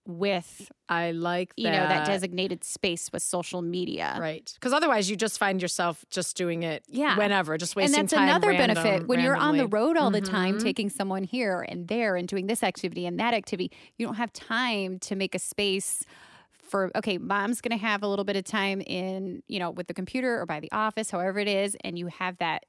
with, 0.09 0.71
I 0.89 1.11
like 1.11 1.55
that. 1.55 1.61
you 1.61 1.69
know, 1.69 1.87
that 1.87 2.05
designated 2.05 2.63
space 2.63 3.09
with 3.13 3.21
social 3.21 3.61
media. 3.61 4.17
Right. 4.19 4.49
Because 4.55 4.73
otherwise 4.73 5.09
you 5.09 5.15
just 5.15 5.37
find 5.37 5.61
yourself 5.61 6.03
just 6.09 6.35
doing 6.35 6.63
it 6.63 6.83
Yeah. 6.87 7.15
whenever, 7.17 7.57
just 7.57 7.75
wasting. 7.75 7.93
Time. 7.93 7.99
And 8.01 8.09
that's 8.09 8.13
time. 8.19 8.23
another 8.29 8.47
random- 8.49 8.75
benefit 8.83 9.07
when 9.07 9.19
you're 9.19 9.35
on 9.37 9.57
the 9.57 9.67
road 9.67 9.95
all 9.97 10.11
the 10.11 10.21
time, 10.21 10.57
Mhm. 10.57 10.63
taking 10.63 10.89
someone 10.89 11.23
here 11.23 11.65
and 11.69 11.87
there 11.87 12.15
and 12.15 12.27
doing 12.27 12.47
this 12.47 12.63
activity 12.63 13.05
and 13.05 13.19
that 13.19 13.33
activity. 13.33 13.71
You 13.97 14.05
don't 14.07 14.15
have 14.15 14.33
time 14.33 14.99
to 14.99 15.15
make 15.15 15.35
a 15.35 15.39
space 15.39 16.03
for 16.51 16.91
okay, 16.95 17.17
mom's 17.17 17.61
going 17.61 17.77
to 17.77 17.83
have 17.83 18.03
a 18.03 18.07
little 18.07 18.25
bit 18.25 18.35
of 18.35 18.43
time 18.43 18.79
in, 18.81 19.41
you 19.47 19.57
know, 19.59 19.71
with 19.71 19.87
the 19.87 19.93
computer 19.93 20.39
or 20.39 20.45
by 20.45 20.59
the 20.59 20.71
office, 20.71 21.09
however 21.09 21.39
it 21.39 21.47
is, 21.47 21.75
and 21.83 21.97
you 21.97 22.07
have 22.07 22.37
that 22.37 22.63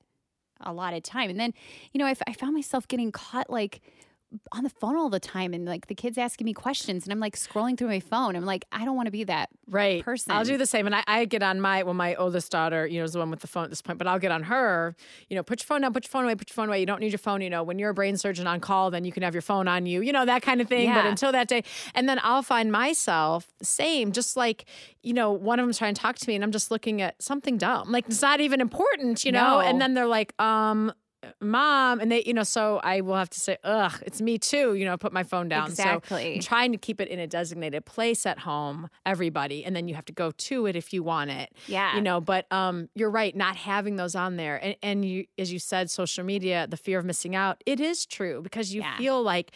allotted 0.63 1.05
time. 1.05 1.29
And 1.31 1.39
then, 1.39 1.53
you 1.93 1.99
know, 1.99 2.07
I, 2.07 2.11
f- 2.13 2.23
I 2.27 2.33
found 2.33 2.55
myself 2.55 2.87
getting 2.89 3.13
caught 3.13 3.51
like 3.51 3.81
on 4.53 4.63
the 4.63 4.71
phone 4.71 4.97
all 4.97 5.11
the 5.11 5.21
time 5.21 5.53
and 5.53 5.65
like 5.65 5.87
the 5.89 5.95
kids 5.95 6.17
asking 6.17 6.45
me 6.45 6.53
questions 6.53 7.05
and 7.05 7.13
I'm 7.13 7.21
like 7.21 7.37
scrolling 7.37 7.77
through 7.77 7.89
my 7.89 8.01
phone. 8.01 8.37
I'm 8.37 8.45
like, 8.45 8.65
I 8.71 8.85
don't 8.85 8.97
want 8.97 9.07
to 9.07 9.11
be 9.11 9.25
that. 9.25 9.49
right 9.69 10.05
person. 10.05 10.33
I'll 10.33 10.45
do 10.45 10.57
the 10.57 10.67
same, 10.67 10.87
and 10.87 10.95
I, 10.95 11.03
I 11.07 11.25
get 11.25 11.43
on 11.43 11.61
my 11.61 11.83
well, 11.83 11.95
my 11.95 12.15
oldest 12.15 12.51
daughter, 12.51 12.87
you 12.87 12.99
know, 12.99 13.05
is 13.05 13.13
the 13.13 13.19
one 13.19 13.31
with 13.31 13.41
the 13.41 13.47
phone 13.47 13.65
at 13.65 13.71
this 13.71 13.83
point. 13.83 13.99
But 13.99 14.07
I'll 14.07 14.19
get 14.19 14.31
on 14.31 14.45
her. 14.45 14.95
You 15.29 15.37
know, 15.37 15.43
put 15.43 15.61
your 15.61 15.67
phone 15.67 15.81
down, 15.83 15.93
put 15.93 16.05
your 16.05 16.11
phone 16.11 16.25
away, 16.25 16.35
put 16.35 16.49
your 16.49 16.55
phone 16.55 16.69
away. 16.69 16.81
You 16.81 16.87
don't 16.87 17.01
need 17.01 17.13
your 17.13 17.19
phone. 17.19 17.41
You 17.41 17.51
know, 17.51 17.63
when 17.63 17.79
you're 17.79 17.91
a 17.91 17.95
brain 17.95 18.17
surgeon 18.17 18.47
on 18.47 18.61
call, 18.61 18.91
then 18.91 19.05
you 19.05 19.13
can 19.13 19.23
have 19.23 19.35
your 19.35 19.43
phone 19.43 19.69
on 19.69 19.87
you. 19.87 20.01
You 20.03 20.13
know 20.13 20.25
that 20.27 20.43
kind 20.43 20.61
of 20.61 20.69
thing. 20.69 20.93
But 20.95 21.07
until 21.07 21.33
that 21.33 21.49
day, 21.49 21.65
and 21.95 22.09
then 22.09 22.21
I'll 22.23 22.43
find 22.43 22.71
myself 22.71 23.49
same, 23.63 24.13
just 24.13 24.37
like 24.37 24.65
you 25.03 25.13
know, 25.13 25.33
one 25.33 25.59
of 25.59 25.65
them's 25.65 25.79
trying 25.79 25.95
to 25.95 26.01
talk 26.01 26.17
to 26.17 26.29
me, 26.29 26.35
and 26.35 26.45
I'm 26.45 26.53
just 26.53 26.71
looking 26.71 27.01
at 27.03 27.21
something 27.23 27.57
dumb, 27.59 27.91
like 27.91 28.07
it's 28.07 28.23
not 28.23 28.41
even 28.41 28.61
important, 28.61 29.25
you 29.25 29.33
know. 29.33 29.59
No. 29.59 29.61
And 29.61 29.81
then 29.81 29.95
they're 29.95 30.07
like, 30.07 30.41
um. 30.41 30.93
Mom, 31.41 32.01
and 32.01 32.11
they, 32.11 32.23
you 32.25 32.33
know, 32.33 32.43
so 32.43 32.81
I 32.83 33.01
will 33.03 33.15
have 33.17 33.31
to 33.31 33.41
say, 33.41 33.59
ugh, 33.65 33.93
it's 34.07 34.21
me 34.21 34.39
too, 34.39 34.75
you 34.75 34.85
know, 34.85 34.97
put 34.97 35.13
my 35.13 35.23
phone 35.23 35.49
down. 35.49 35.67
So 35.67 35.83
Exactly. 35.83 36.35
I'm 36.37 36.41
trying 36.41 36.73
to 36.73 36.79
keep 36.79 37.01
it 37.01 37.09
in 37.09 37.19
a 37.19 37.27
designated 37.27 37.85
place 37.85 38.25
at 38.27 38.39
home, 38.41 38.89
everybody, 39.05 39.65
and 39.65 39.77
then 39.77 39.87
you 39.89 39.95
have 39.95 40.05
to 40.07 40.13
go 40.13 40.31
to 40.31 40.67
it 40.67 40.77
if 40.77 40.93
you 40.93 41.03
want 41.03 41.31
it. 41.31 41.53
Yeah. 41.67 41.95
You 41.97 42.03
know, 42.03 42.21
but 42.21 42.51
um 42.53 42.89
you're 42.95 43.11
right, 43.11 43.35
not 43.37 43.57
having 43.57 43.97
those 43.97 44.15
on 44.15 44.37
there. 44.37 44.57
And 44.63 44.77
and 44.83 45.05
you 45.05 45.27
as 45.39 45.53
you 45.53 45.59
said, 45.59 45.91
social 45.91 46.25
media, 46.25 46.67
the 46.69 46.77
fear 46.77 46.99
of 46.99 47.05
missing 47.05 47.35
out, 47.37 47.63
it 47.67 47.81
is 47.81 48.07
true 48.07 48.41
because 48.43 48.73
you 48.75 48.81
Yeah. 48.81 48.97
feel 48.97 49.23
like 49.23 49.53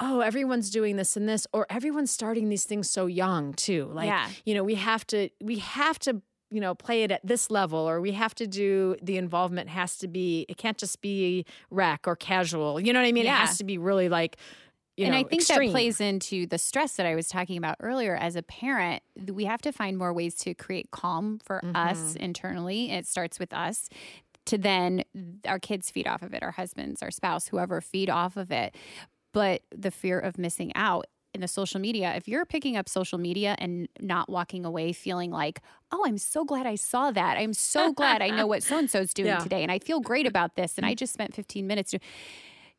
Oh, 0.00 0.20
everyone's 0.20 0.70
doing 0.70 0.96
this 0.96 1.16
and 1.16 1.28
this, 1.28 1.46
or 1.52 1.66
everyone's 1.70 2.10
starting 2.10 2.48
these 2.48 2.64
things 2.64 2.90
so 2.90 3.06
young 3.06 3.54
too. 3.54 3.88
Like, 3.92 4.08
Yeah. 4.08 4.28
you 4.44 4.52
know, 4.52 4.64
we 4.64 4.74
have 4.74 5.06
to, 5.08 5.28
we 5.40 5.58
have 5.60 6.00
to, 6.00 6.20
you 6.54 6.60
know, 6.60 6.72
play 6.72 7.02
it 7.02 7.10
at 7.10 7.20
this 7.26 7.50
level, 7.50 7.80
or 7.80 8.00
we 8.00 8.12
have 8.12 8.32
to 8.36 8.46
do 8.46 8.94
the 9.02 9.16
involvement 9.16 9.68
has 9.68 9.96
to 9.98 10.06
be, 10.06 10.46
it 10.48 10.56
can't 10.56 10.78
just 10.78 11.00
be 11.00 11.44
rec 11.70 12.06
or 12.06 12.14
casual. 12.14 12.78
You 12.78 12.92
know 12.92 13.00
what 13.00 13.08
I 13.08 13.12
mean? 13.12 13.26
It 13.26 13.30
has 13.30 13.58
to 13.58 13.64
be 13.64 13.76
really 13.76 14.08
like, 14.08 14.36
you 14.96 15.06
and 15.06 15.14
know, 15.14 15.18
I 15.18 15.24
think 15.24 15.42
extreme. 15.42 15.70
that 15.70 15.72
plays 15.72 16.00
into 16.00 16.46
the 16.46 16.56
stress 16.58 16.94
that 16.94 17.06
I 17.06 17.16
was 17.16 17.26
talking 17.26 17.56
about 17.56 17.74
earlier. 17.80 18.14
As 18.14 18.36
a 18.36 18.42
parent, 18.42 19.02
we 19.26 19.46
have 19.46 19.60
to 19.62 19.72
find 19.72 19.98
more 19.98 20.12
ways 20.12 20.36
to 20.36 20.54
create 20.54 20.92
calm 20.92 21.40
for 21.44 21.60
Mm-hmm. 21.64 21.74
us 21.74 22.14
internally. 22.14 22.92
It 22.92 23.04
starts 23.04 23.40
with 23.40 23.52
us 23.52 23.88
to 24.46 24.56
then 24.56 25.02
our 25.48 25.58
kids 25.58 25.90
feed 25.90 26.06
off 26.06 26.22
of 26.22 26.34
it, 26.34 26.44
our 26.44 26.52
husbands, 26.52 27.02
our 27.02 27.10
spouse, 27.10 27.48
whoever 27.48 27.80
feed 27.80 28.08
off 28.08 28.36
of 28.36 28.52
it. 28.52 28.76
But 29.32 29.62
the 29.76 29.90
fear 29.90 30.20
of 30.20 30.38
missing 30.38 30.70
out 30.76 31.06
in 31.34 31.40
the 31.40 31.48
social 31.48 31.80
media, 31.80 32.14
if 32.14 32.28
you're 32.28 32.44
picking 32.44 32.76
up 32.76 32.88
social 32.88 33.18
media 33.18 33.56
and 33.58 33.88
not 34.00 34.28
walking 34.30 34.64
away 34.64 34.92
feeling 34.92 35.30
like, 35.30 35.60
oh, 35.90 36.04
I'm 36.06 36.18
so 36.18 36.44
glad 36.44 36.66
I 36.66 36.76
saw 36.76 37.10
that. 37.10 37.36
I'm 37.36 37.52
so 37.52 37.92
glad 37.92 38.22
I 38.22 38.30
know 38.30 38.46
what 38.46 38.62
so 38.62 38.78
and 38.78 38.88
so's 38.88 39.12
doing 39.12 39.28
Yeah. 39.28 39.38
today. 39.38 39.62
And 39.62 39.72
I 39.72 39.80
feel 39.80 40.00
great 40.00 40.26
about 40.26 40.54
this. 40.54 40.78
And 40.78 40.86
I 40.86 40.90
mm-hmm. 40.90 40.96
just 40.96 41.12
spent 41.12 41.34
15 41.34 41.66
minutes 41.66 41.90
doing 41.90 42.00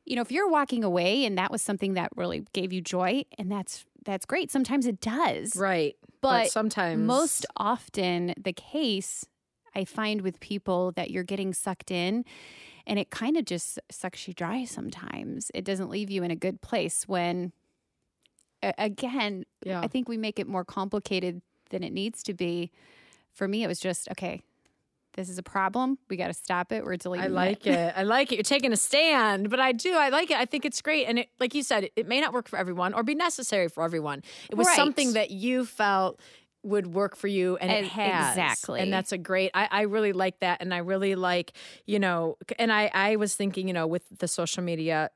you 0.05 0.15
know 0.15 0.21
if 0.21 0.31
you're 0.31 0.47
walking 0.47 0.83
away 0.83 1.25
and 1.25 1.37
that 1.37 1.51
was 1.51 1.61
something 1.61 1.95
that 1.95 2.09
really 2.15 2.43
gave 2.53 2.71
you 2.71 2.79
joy 2.79 3.25
and 3.37 3.51
that's 3.51 3.85
that's 4.05 4.25
great 4.25 4.51
sometimes 4.51 4.85
it 4.85 5.01
does 5.01 5.55
Right. 5.55 5.95
But 6.21 6.51
sometimes 6.51 7.01
most 7.01 7.45
often 7.57 8.33
the 8.37 8.53
case 8.53 9.25
i 9.75 9.83
find 9.83 10.21
with 10.21 10.39
people 10.39 10.91
that 10.93 11.11
you're 11.11 11.23
getting 11.23 11.53
sucked 11.53 11.91
in 11.91 12.23
and 12.87 12.99
it 12.99 13.09
kind 13.09 13.35
of 13.35 13.45
just 13.45 13.79
sucks 13.91 14.27
you 14.27 14.33
dry 14.33 14.63
sometimes 14.63 15.51
it 15.53 15.65
doesn't 15.65 15.89
leave 15.89 16.09
you 16.09 16.23
in 16.23 16.31
a 16.31 16.35
good 16.35 16.61
place 16.61 17.07
when 17.07 17.51
again 18.77 19.45
yeah. 19.65 19.81
i 19.81 19.87
think 19.87 20.07
we 20.09 20.17
make 20.17 20.39
it 20.39 20.47
more 20.47 20.65
complicated 20.65 21.41
than 21.71 21.83
it 21.83 21.91
needs 21.93 22.21
to 22.23 22.33
be. 22.33 22.71
For 23.33 23.47
me, 23.47 23.63
it 23.63 23.67
was 23.67 23.79
just 23.79 24.07
okay. 24.11 24.43
This 25.15 25.29
is 25.29 25.37
a 25.37 25.43
problem. 25.43 25.97
We 26.09 26.15
got 26.15 26.27
to 26.27 26.33
stop 26.33 26.71
it. 26.71 26.85
We're 26.85 26.95
deleting. 26.95 27.25
It. 27.25 27.29
I 27.29 27.31
like 27.31 27.65
it. 27.67 27.93
I 27.97 28.03
like 28.03 28.31
it. 28.31 28.35
You're 28.35 28.43
taking 28.43 28.71
a 28.71 28.77
stand, 28.77 29.49
but 29.49 29.59
I 29.59 29.71
do. 29.71 29.93
I 29.93 30.09
like 30.09 30.29
it. 30.29 30.37
I 30.37 30.45
think 30.45 30.63
it's 30.63 30.81
great. 30.81 31.05
And 31.07 31.19
it, 31.19 31.29
like 31.39 31.55
you 31.55 31.63
said, 31.63 31.85
it, 31.85 31.91
it 31.95 32.07
may 32.07 32.21
not 32.21 32.33
work 32.33 32.47
for 32.47 32.57
everyone 32.59 32.93
or 32.93 33.01
be 33.03 33.15
necessary 33.15 33.67
for 33.67 33.83
everyone. 33.83 34.21
It 34.49 34.55
was 34.55 34.67
Right. 34.67 34.75
something 34.75 35.13
that 35.13 35.31
you 35.31 35.65
felt 35.65 36.19
would 36.63 36.87
work 36.93 37.15
for 37.15 37.27
you 37.27 37.57
and 37.57 37.71
it 37.71 37.85
E- 37.85 37.87
has 37.89 38.29
exactly. 38.37 38.79
and 38.81 38.91
that's 38.93 39.11
a 39.11 39.17
great 39.17 39.51
I, 39.53 39.67
I 39.69 39.81
really 39.81 40.13
like 40.13 40.39
that 40.39 40.61
and 40.61 40.73
i 40.73 40.77
really 40.79 41.13
like 41.13 41.53
you 41.85 41.99
know 41.99 42.37
and 42.57 42.73
i 42.73 42.89
i 42.91 43.17
was 43.17 43.35
thinking 43.35 43.67
you 43.67 43.73
know 43.75 43.85
with 43.85 44.01
the 44.17 44.27
social 44.27 44.63
media 44.63 45.11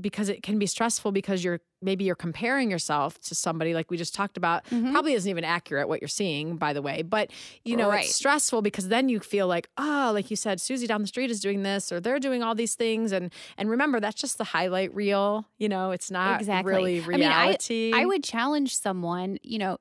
because 0.00 0.28
it 0.28 0.42
can 0.42 0.58
be 0.58 0.66
stressful 0.66 1.12
because 1.12 1.44
you're 1.44 1.60
maybe 1.82 2.04
you're 2.04 2.14
comparing 2.14 2.70
yourself 2.70 3.20
to 3.20 3.34
somebody 3.34 3.74
like 3.74 3.90
we 3.90 3.96
just 3.96 4.14
talked 4.14 4.36
about 4.36 4.64
mm-hmm. 4.66 4.92
probably 4.92 5.12
isn't 5.12 5.28
even 5.28 5.44
accurate 5.44 5.88
what 5.88 6.00
you're 6.00 6.08
seeing 6.08 6.56
by 6.56 6.72
the 6.72 6.80
way 6.80 7.02
but 7.02 7.30
you 7.64 7.76
know 7.76 7.90
Right. 7.90 8.04
it's 8.04 8.14
stressful 8.14 8.62
because 8.62 8.88
then 8.88 9.08
you 9.08 9.20
feel 9.20 9.46
like 9.46 9.68
oh 9.76 10.10
like 10.14 10.30
you 10.30 10.36
said 10.36 10.60
susie 10.60 10.86
down 10.86 11.02
the 11.02 11.06
street 11.08 11.30
is 11.30 11.40
doing 11.40 11.62
this 11.62 11.92
or 11.92 12.00
they're 12.00 12.18
doing 12.20 12.42
all 12.42 12.54
these 12.54 12.74
things 12.74 13.12
and 13.12 13.32
and 13.58 13.68
remember 13.68 14.00
that's 14.00 14.20
just 14.20 14.38
the 14.38 14.44
highlight 14.44 14.94
reel 14.94 15.44
you 15.58 15.68
know 15.68 15.90
it's 15.90 16.10
not 16.10 16.40
exactly. 16.40 16.72
really 16.72 17.02
I 17.02 17.06
mean, 17.18 17.22
I- 17.24 17.42
reality 17.44 17.92
I 17.94 18.04
would 18.06 18.24
challenge 18.24 18.76
someone, 18.76 19.38
you 19.42 19.58
know, 19.58 19.78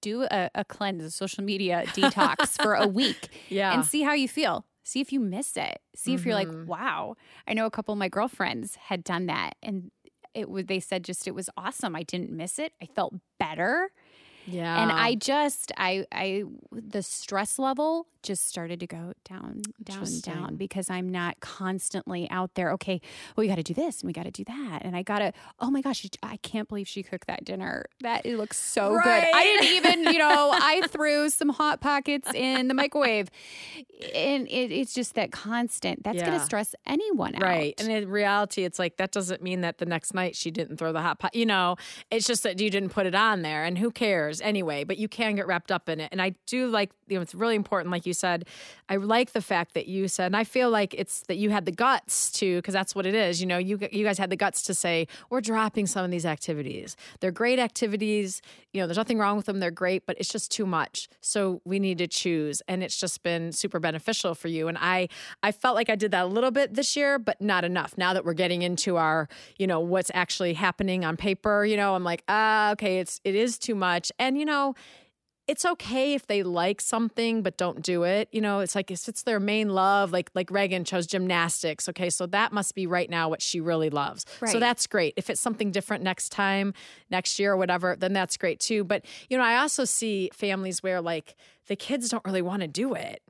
do 0.00 0.26
a, 0.30 0.50
a 0.54 0.64
cleanse, 0.64 1.04
a 1.04 1.10
social 1.10 1.44
media 1.44 1.84
detox 1.88 2.60
for 2.60 2.74
a 2.74 2.86
week 3.00 3.28
yeah 3.48 3.72
and 3.72 3.84
see 3.84 4.02
how 4.02 4.12
you 4.12 4.28
feel. 4.28 4.66
See 4.82 5.00
if 5.00 5.12
you 5.12 5.20
miss 5.20 5.56
it. 5.56 5.80
See 5.94 6.14
if 6.14 6.24
you're 6.26 6.34
like, 6.34 6.48
Mhm. 6.48 6.66
wow. 6.66 7.16
I 7.46 7.54
know 7.54 7.66
a 7.66 7.70
couple 7.70 7.92
of 7.92 7.98
my 7.98 8.08
girlfriends 8.08 8.74
had 8.76 9.04
done 9.04 9.26
that 9.26 9.54
and 9.62 9.90
it 10.34 10.48
was 10.48 10.64
they 10.66 10.80
said 10.80 11.04
just 11.04 11.26
it 11.28 11.34
was 11.34 11.48
awesome. 11.56 11.94
I 11.94 12.02
didn't 12.02 12.30
miss 12.30 12.58
it. 12.58 12.72
I 12.82 12.86
felt 12.86 13.14
better. 13.38 13.90
yeah 14.46 14.82
and 14.82 14.90
I 14.90 15.14
just 15.14 15.70
I 15.76 16.04
I 16.10 16.42
the 16.72 17.02
stress 17.02 17.58
level 17.60 18.06
just 18.22 18.48
started 18.48 18.80
to 18.80 18.86
go 18.86 19.12
down 19.24 19.62
down 19.82 20.06
down 20.22 20.56
because 20.56 20.90
I'm 20.90 21.10
not 21.10 21.40
constantly 21.40 22.28
out 22.30 22.54
there 22.54 22.72
okay 22.72 23.00
well 23.36 23.44
we 23.44 23.48
got 23.48 23.56
to 23.56 23.62
do 23.62 23.74
this 23.74 24.00
and 24.00 24.08
we 24.08 24.12
got 24.12 24.24
to 24.24 24.30
do 24.30 24.44
that 24.44 24.80
and 24.82 24.96
I 24.96 25.02
got 25.02 25.18
to 25.20 25.32
oh 25.60 25.70
my 25.70 25.80
gosh 25.80 26.06
I 26.22 26.36
can't 26.38 26.68
believe 26.68 26.88
she 26.88 27.02
cooked 27.02 27.26
that 27.28 27.44
dinner 27.44 27.86
that 28.00 28.26
it 28.26 28.36
looks 28.36 28.58
so 28.58 28.98
good 29.02 29.06
I 29.06 29.42
didn't 29.44 29.76
even 29.76 30.12
you 30.12 30.18
know 30.18 30.50
I 30.52 30.82
threw 30.88 31.30
some 31.30 31.50
hot 31.50 31.80
pockets 31.80 32.28
in 32.34 32.68
the 32.68 32.74
microwave 32.74 33.28
and 34.14 34.48
it, 34.48 34.72
it's 34.72 34.94
just 34.94 35.14
that 35.14 35.30
constant 35.30 36.02
that's 36.02 36.22
going 36.22 36.38
to 36.38 36.44
stress 36.44 36.74
anyone 36.86 37.34
out 37.36 37.42
Right. 37.42 37.74
And 37.80 37.90
in 37.90 38.08
reality, 38.08 38.64
it's 38.64 38.78
like 38.78 38.96
that 38.96 39.12
doesn't 39.12 39.42
mean 39.42 39.60
that 39.60 39.78
the 39.78 39.86
next 39.86 40.14
night 40.14 40.34
she 40.36 40.50
didn't 40.50 40.76
throw 40.76 40.92
the 40.92 41.02
hot 41.02 41.18
pot. 41.18 41.34
You 41.34 41.46
know, 41.46 41.76
it's 42.10 42.26
just 42.26 42.42
that 42.44 42.60
you 42.60 42.70
didn't 42.70 42.90
put 42.90 43.06
it 43.06 43.14
on 43.14 43.42
there. 43.42 43.64
And 43.64 43.78
who 43.78 43.90
cares 43.90 44.40
anyway? 44.40 44.84
But 44.84 44.98
you 44.98 45.08
can 45.08 45.34
get 45.34 45.46
wrapped 45.46 45.70
up 45.70 45.88
in 45.88 46.00
it. 46.00 46.08
And 46.12 46.20
I 46.22 46.34
do 46.46 46.68
like, 46.68 46.90
you 47.08 47.16
know, 47.16 47.22
it's 47.22 47.34
really 47.34 47.56
important, 47.56 47.90
like 47.90 48.06
you 48.06 48.11
said. 48.12 48.46
I 48.88 48.96
like 48.96 49.32
the 49.32 49.40
fact 49.40 49.74
that 49.74 49.86
you 49.86 50.08
said, 50.08 50.26
and 50.26 50.36
I 50.36 50.44
feel 50.44 50.70
like 50.70 50.94
it's 50.94 51.22
that 51.22 51.36
you 51.36 51.50
had 51.50 51.64
the 51.64 51.72
guts 51.72 52.30
to, 52.32 52.56
because 52.56 52.74
that's 52.74 52.94
what 52.94 53.06
it 53.06 53.14
is. 53.14 53.40
You 53.40 53.46
know, 53.46 53.58
you 53.58 53.78
you 53.90 54.04
guys 54.04 54.18
had 54.18 54.30
the 54.30 54.36
guts 54.36 54.62
to 54.64 54.74
say, 54.74 55.06
we're 55.30 55.40
dropping 55.40 55.86
some 55.86 56.04
of 56.04 56.10
these 56.10 56.26
activities. 56.26 56.96
They're 57.20 57.30
great 57.30 57.58
activities. 57.58 58.42
You 58.72 58.80
know, 58.80 58.86
there's 58.86 58.96
nothing 58.96 59.18
wrong 59.18 59.36
with 59.36 59.46
them. 59.46 59.60
They're 59.60 59.70
great, 59.70 60.06
but 60.06 60.16
it's 60.18 60.28
just 60.28 60.50
too 60.50 60.66
much. 60.66 61.08
So 61.20 61.60
we 61.64 61.78
need 61.78 61.98
to 61.98 62.06
choose. 62.06 62.62
And 62.68 62.82
it's 62.82 62.98
just 62.98 63.22
been 63.22 63.52
super 63.52 63.78
beneficial 63.78 64.34
for 64.34 64.48
you. 64.48 64.68
And 64.68 64.78
I 64.78 65.08
I 65.42 65.52
felt 65.52 65.74
like 65.74 65.90
I 65.90 65.96
did 65.96 66.10
that 66.12 66.24
a 66.24 66.26
little 66.26 66.50
bit 66.50 66.74
this 66.74 66.96
year, 66.96 67.18
but 67.18 67.40
not 67.40 67.64
enough. 67.64 67.96
Now 67.96 68.12
that 68.14 68.24
we're 68.24 68.34
getting 68.34 68.62
into 68.62 68.96
our, 68.96 69.28
you 69.58 69.66
know, 69.66 69.80
what's 69.80 70.10
actually 70.14 70.54
happening 70.54 71.04
on 71.04 71.16
paper, 71.16 71.64
you 71.64 71.76
know, 71.76 71.94
I'm 71.94 72.04
like, 72.04 72.24
ah, 72.28 72.72
okay, 72.72 72.98
it's 72.98 73.20
it 73.24 73.34
is 73.34 73.58
too 73.58 73.74
much. 73.74 74.12
And 74.18 74.38
you 74.38 74.44
know, 74.44 74.74
it's 75.52 75.66
okay 75.66 76.14
if 76.14 76.26
they 76.26 76.42
like 76.42 76.80
something 76.80 77.42
but 77.42 77.58
don't 77.58 77.82
do 77.82 78.04
it. 78.04 78.26
You 78.32 78.40
know, 78.40 78.60
it's 78.60 78.74
like 78.74 78.90
if 78.90 79.06
it's 79.06 79.22
their 79.24 79.38
main 79.38 79.68
love, 79.68 80.10
like 80.10 80.30
like 80.34 80.50
Reagan 80.50 80.82
chose 80.84 81.06
gymnastics. 81.06 81.90
Okay, 81.90 82.08
so 82.08 82.26
that 82.28 82.52
must 82.52 82.74
be 82.74 82.86
right 82.86 83.10
now 83.10 83.28
what 83.28 83.42
she 83.42 83.60
really 83.60 83.90
loves. 83.90 84.24
So 84.46 84.58
that's 84.58 84.86
great. 84.86 85.12
If 85.18 85.28
it's 85.28 85.42
something 85.42 85.70
different 85.70 86.02
next 86.02 86.30
time, 86.30 86.72
next 87.10 87.38
year 87.38 87.52
or 87.52 87.58
whatever, 87.58 87.94
then 87.96 88.14
that's 88.14 88.38
great 88.38 88.60
too. 88.60 88.82
But 88.82 89.04
you 89.28 89.36
know, 89.36 89.44
I 89.44 89.56
also 89.56 89.84
see 89.84 90.30
families 90.32 90.82
where 90.82 91.02
like 91.02 91.36
the 91.66 91.76
kids 91.76 92.08
don't 92.08 92.24
really 92.24 92.42
want 92.42 92.62
to 92.62 92.68
do 92.68 92.94
it. 92.94 93.22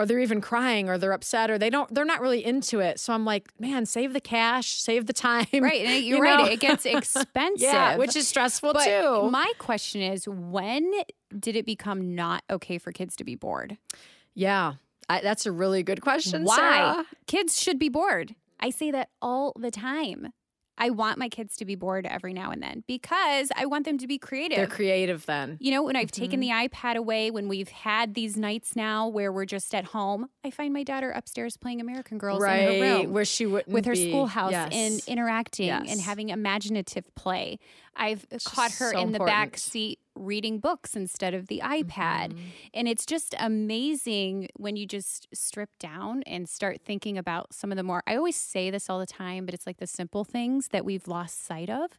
Or 0.00 0.06
they're 0.06 0.18
even 0.20 0.40
crying 0.40 0.88
or 0.88 0.96
they're 0.96 1.12
upset 1.12 1.50
or 1.50 1.58
they 1.58 1.68
don't 1.68 1.92
they're 1.94 2.06
not 2.06 2.22
really 2.22 2.42
into 2.42 2.80
it. 2.80 2.98
So 2.98 3.12
I'm 3.12 3.26
like, 3.26 3.48
man, 3.60 3.84
save 3.84 4.14
the 4.14 4.20
cash, 4.20 4.80
save 4.80 5.04
the 5.04 5.12
time. 5.12 5.46
right 5.52 5.82
and 5.82 6.02
you're 6.04 6.16
you 6.16 6.22
right 6.22 6.38
know? 6.38 6.50
it 6.50 6.58
gets 6.58 6.86
expensive 6.98 7.60
yeah, 7.62 7.96
which 7.96 8.16
is 8.16 8.26
stressful 8.26 8.72
But 8.72 8.84
too. 8.86 9.28
my 9.30 9.52
question 9.58 10.00
is, 10.00 10.26
when 10.26 10.90
did 11.38 11.54
it 11.54 11.66
become 11.66 12.14
not 12.14 12.42
okay 12.48 12.78
for 12.78 12.92
kids 12.92 13.14
to 13.16 13.24
be 13.24 13.34
bored? 13.34 13.76
yeah. 14.34 14.74
I, 15.08 15.20
that's 15.22 15.44
a 15.44 15.50
really 15.50 15.82
good 15.82 16.00
question. 16.02 16.44
Why? 16.44 16.54
Sarah. 16.56 17.04
Kids 17.26 17.60
should 17.60 17.80
be 17.80 17.88
bored. 17.88 18.36
I 18.60 18.70
say 18.70 18.92
that 18.92 19.08
all 19.20 19.52
the 19.58 19.72
time. 19.72 20.32
I 20.80 20.90
want 20.90 21.18
my 21.18 21.28
kids 21.28 21.54
to 21.56 21.64
be 21.64 21.74
bored 21.76 22.06
every 22.06 22.32
now 22.32 22.50
and 22.50 22.60
then 22.62 22.82
because 22.88 23.52
I 23.54 23.66
want 23.66 23.84
them 23.84 23.98
to 23.98 24.06
be 24.06 24.18
creative. 24.18 24.56
They're 24.56 24.66
creative 24.66 25.26
then. 25.26 25.58
you 25.60 25.70
know, 25.70 25.82
when 25.84 25.94
I've 25.94 26.10
taken 26.10 26.40
Mm-hmm. 26.40 26.62
the 26.62 26.68
iPad 26.68 26.96
away, 26.96 27.30
when 27.30 27.46
we've 27.48 27.68
had 27.68 28.14
these 28.14 28.36
nights 28.36 28.74
now 28.74 29.06
where 29.06 29.30
we're 29.30 29.44
just 29.44 29.74
at 29.74 29.84
home, 29.86 30.28
I 30.44 30.50
find 30.50 30.72
my 30.72 30.82
daughter 30.82 31.10
upstairs 31.10 31.56
playing 31.56 31.80
American 31.80 32.16
Girls 32.18 32.40
right. 32.42 32.60
in 32.62 32.82
her 32.82 32.98
room 33.02 33.12
Where 33.12 33.24
she 33.24 33.46
wouldn't 33.46 33.68
be 33.68 33.74
with 33.74 33.84
her 33.84 33.92
be. 33.92 34.08
schoolhouse 34.10 34.52
Yes. 34.52 34.70
and 34.72 35.02
interacting 35.06 35.66
Yes. 35.66 35.84
and 35.90 36.00
having 36.00 36.30
imaginative 36.30 37.14
play. 37.14 37.58
I've 37.96 38.26
caught 38.44 38.72
her 38.72 38.92
so 38.92 39.00
in 39.00 39.12
the 39.12 39.18
back 39.18 39.58
seat 39.58 39.98
reading 40.14 40.58
books 40.58 40.94
instead 40.94 41.34
of 41.34 41.48
the 41.48 41.60
iPad. 41.64 42.32
Mm-hmm. 42.32 42.38
And 42.74 42.88
it's 42.88 43.06
just 43.06 43.34
amazing 43.38 44.48
when 44.56 44.76
you 44.76 44.86
just 44.86 45.28
strip 45.34 45.70
down 45.78 46.22
and 46.26 46.48
start 46.48 46.80
thinking 46.84 47.18
about 47.18 47.54
some 47.54 47.70
of 47.72 47.76
the 47.76 47.82
more 47.82 48.02
I 48.06 48.16
always 48.16 48.36
say 48.36 48.70
this 48.70 48.88
all 48.88 48.98
the 48.98 49.06
time, 49.06 49.44
but 49.44 49.54
it's 49.54 49.66
like 49.66 49.78
the 49.78 49.86
simple 49.86 50.24
things 50.24 50.68
that 50.68 50.84
we've 50.84 51.08
lost 51.08 51.44
sight 51.44 51.70
of 51.70 51.98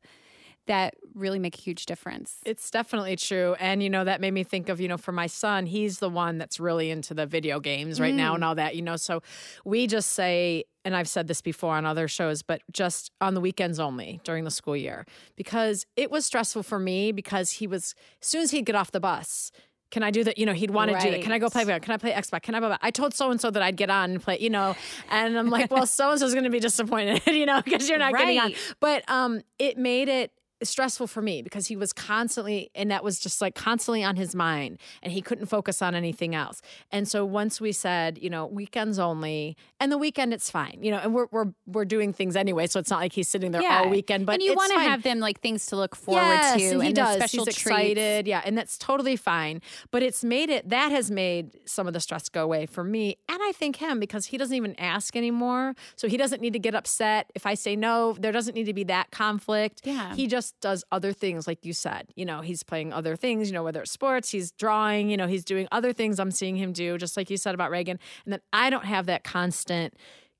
that 0.67 0.95
really 1.15 1.39
make 1.39 1.57
a 1.57 1.61
huge 1.61 1.85
difference. 1.85 2.37
It's 2.45 2.69
definitely 2.69 3.15
true. 3.15 3.55
And, 3.59 3.81
you 3.81 3.89
know, 3.89 4.03
that 4.03 4.21
made 4.21 4.31
me 4.31 4.43
think 4.43 4.69
of, 4.69 4.79
you 4.79 4.87
know, 4.87 4.97
for 4.97 5.11
my 5.11 5.27
son, 5.27 5.65
he's 5.65 5.99
the 5.99 6.09
one 6.09 6.37
that's 6.37 6.59
really 6.59 6.91
into 6.91 7.13
the 7.13 7.25
video 7.25 7.59
games 7.59 7.99
right 7.99 8.13
now 8.13 8.31
Mm. 8.31 8.35
and 8.35 8.43
all 8.43 8.55
that, 8.55 8.75
you 8.75 8.81
know. 8.81 8.95
So 8.95 9.21
we 9.65 9.87
just 9.87 10.11
say, 10.11 10.65
and 10.85 10.95
I've 10.95 11.09
said 11.09 11.27
this 11.27 11.41
before 11.41 11.73
on 11.75 11.85
other 11.85 12.07
shows, 12.07 12.41
but 12.43 12.61
just 12.71 13.11
on 13.19 13.33
the 13.33 13.41
weekends 13.41 13.79
only 13.79 14.21
during 14.23 14.43
the 14.43 14.51
school 14.51 14.77
year 14.77 15.05
because 15.35 15.85
it 15.95 16.11
was 16.11 16.25
stressful 16.25 16.63
for 16.63 16.79
me 16.79 17.11
because 17.11 17.51
he 17.53 17.67
was, 17.67 17.95
as 18.21 18.27
soon 18.27 18.41
as 18.41 18.51
he'd 18.51 18.65
get 18.65 18.75
off 18.75 18.91
the 18.91 18.99
bus, 18.99 19.51
can 19.89 20.03
I 20.03 20.11
do 20.11 20.23
that? 20.23 20.37
You 20.37 20.45
know, 20.45 20.53
he'd 20.53 20.71
want 20.71 20.89
to 20.91 20.97
do 20.99 21.11
that. 21.11 21.21
Can 21.21 21.33
I 21.33 21.37
go 21.39 21.49
play? 21.49 21.65
Right. 21.65 21.81
Can 21.81 21.93
I 21.93 21.97
play 21.97 22.13
Xbox? 22.13 22.43
Can 22.43 22.55
I? 22.55 22.59
Blah, 22.61 22.69
blah. 22.69 22.77
I 22.81 22.91
told 22.91 23.13
so 23.13 23.29
and 23.29 23.41
so 23.41 23.51
that 23.51 23.61
I'd 23.61 23.75
get 23.75 23.89
on 23.89 24.11
and 24.11 24.21
play. 24.23 24.37
You 24.39 24.49
know, 24.49 24.73
and 25.09 25.37
I'm 25.37 25.49
like, 25.49 25.69
well, 25.69 25.85
so 25.85 26.11
and 26.11 26.19
so's 26.19 26.31
going 26.33 26.45
to 26.45 26.49
be 26.49 26.61
disappointed. 26.61 27.21
You 27.27 27.45
know, 27.45 27.61
because 27.61 27.89
you're 27.89 27.97
not 27.99 28.13
getting 28.13 28.39
on. 28.39 28.53
But 28.79 29.03
um, 29.09 29.41
it 29.59 29.77
made 29.77 30.07
it 30.07 30.31
stressful 30.63 31.07
for 31.07 31.21
me 31.21 31.41
because 31.41 31.67
he 31.67 31.75
was 31.75 31.93
constantly 31.93 32.69
and 32.75 32.91
that 32.91 33.03
was 33.03 33.19
just 33.19 33.41
like 33.41 33.55
constantly 33.55 34.03
on 34.03 34.15
his 34.15 34.35
mind 34.35 34.77
and 35.01 35.11
he 35.13 35.21
couldn't 35.21 35.47
focus 35.47 35.81
on 35.81 35.95
anything 35.95 36.35
else 36.35 36.61
and 36.91 37.07
so 37.07 37.25
once 37.25 37.59
we 37.59 37.71
said 37.71 38.17
you 38.21 38.29
know 38.29 38.45
weekends 38.45 38.99
only 38.99 39.55
and 39.79 39.91
the 39.91 39.97
weekend 39.97 40.33
it's 40.33 40.49
fine 40.49 40.77
you 40.81 40.91
know 40.91 40.97
and 40.97 41.13
we're 41.13 41.27
we're, 41.31 41.47
we're 41.67 41.85
doing 41.85 42.13
things 42.13 42.35
anyway 42.35 42.67
so 42.67 42.79
it's 42.79 42.89
not 42.89 42.99
like 42.99 43.13
he's 43.13 43.27
sitting 43.27 43.51
there 43.51 43.61
all 43.71 43.89
weekend 43.89 44.25
but 44.25 44.33
and 44.33 44.43
you 44.43 44.53
want 44.55 44.71
to 44.71 44.79
have 44.79 45.03
them 45.03 45.19
like 45.19 45.39
things 45.39 45.65
to 45.67 45.75
look 45.75 45.95
forward 45.95 46.21
yes, 46.21 46.59
to 46.59 46.69
and 46.73 46.83
he 46.83 46.89
the 46.89 46.93
does. 46.93 47.15
special 47.15 47.45
He's 47.45 47.55
treats. 47.55 47.79
excited, 47.79 48.27
yeah, 48.27 48.41
and 48.43 48.57
that's 48.57 48.77
totally 48.77 49.15
fine. 49.15 49.61
But 49.91 50.03
it's 50.03 50.23
made 50.23 50.49
it 50.49 50.69
that 50.69 50.91
has 50.91 51.11
made 51.11 51.57
some 51.65 51.87
of 51.87 51.93
the 51.93 51.99
stress 51.99 52.29
go 52.29 52.43
away 52.43 52.65
for 52.65 52.83
me, 52.83 53.17
and 53.29 53.39
I 53.41 53.51
think 53.53 53.77
him 53.77 53.99
because 53.99 54.27
he 54.27 54.37
doesn't 54.37 54.55
even 54.55 54.75
ask 54.79 55.15
anymore, 55.15 55.75
so 55.95 56.07
he 56.07 56.17
doesn't 56.17 56.41
need 56.41 56.53
to 56.53 56.59
get 56.59 56.75
upset 56.75 57.31
if 57.35 57.45
I 57.45 57.53
say 57.53 57.75
no. 57.75 58.13
There 58.19 58.31
doesn't 58.31 58.55
need 58.55 58.65
to 58.65 58.73
be 58.73 58.83
that 58.85 59.11
conflict. 59.11 59.81
Yeah. 59.83 60.15
he 60.15 60.27
just 60.27 60.50
does 60.61 60.83
other 60.91 61.13
things, 61.13 61.47
like 61.47 61.65
you 61.65 61.73
said. 61.73 62.09
You 62.15 62.25
know, 62.25 62.41
he's 62.41 62.63
playing 62.63 62.93
other 62.93 63.15
things. 63.15 63.49
You 63.49 63.53
know, 63.53 63.63
whether 63.63 63.81
it's 63.81 63.91
sports, 63.91 64.29
he's 64.31 64.51
drawing. 64.51 65.09
You 65.09 65.17
know, 65.17 65.27
he's 65.27 65.45
doing 65.45 65.67
other 65.71 65.93
things. 65.93 66.19
I'm 66.19 66.31
seeing 66.31 66.55
him 66.55 66.73
do, 66.73 66.97
just 66.97 67.15
like 67.17 67.29
you 67.29 67.37
said 67.37 67.55
about 67.55 67.71
Reagan, 67.71 67.99
and 68.25 68.33
then 68.33 68.41
I 68.53 68.69
don't 68.69 68.85
have 68.85 69.05
that 69.07 69.23
constant 69.23 69.93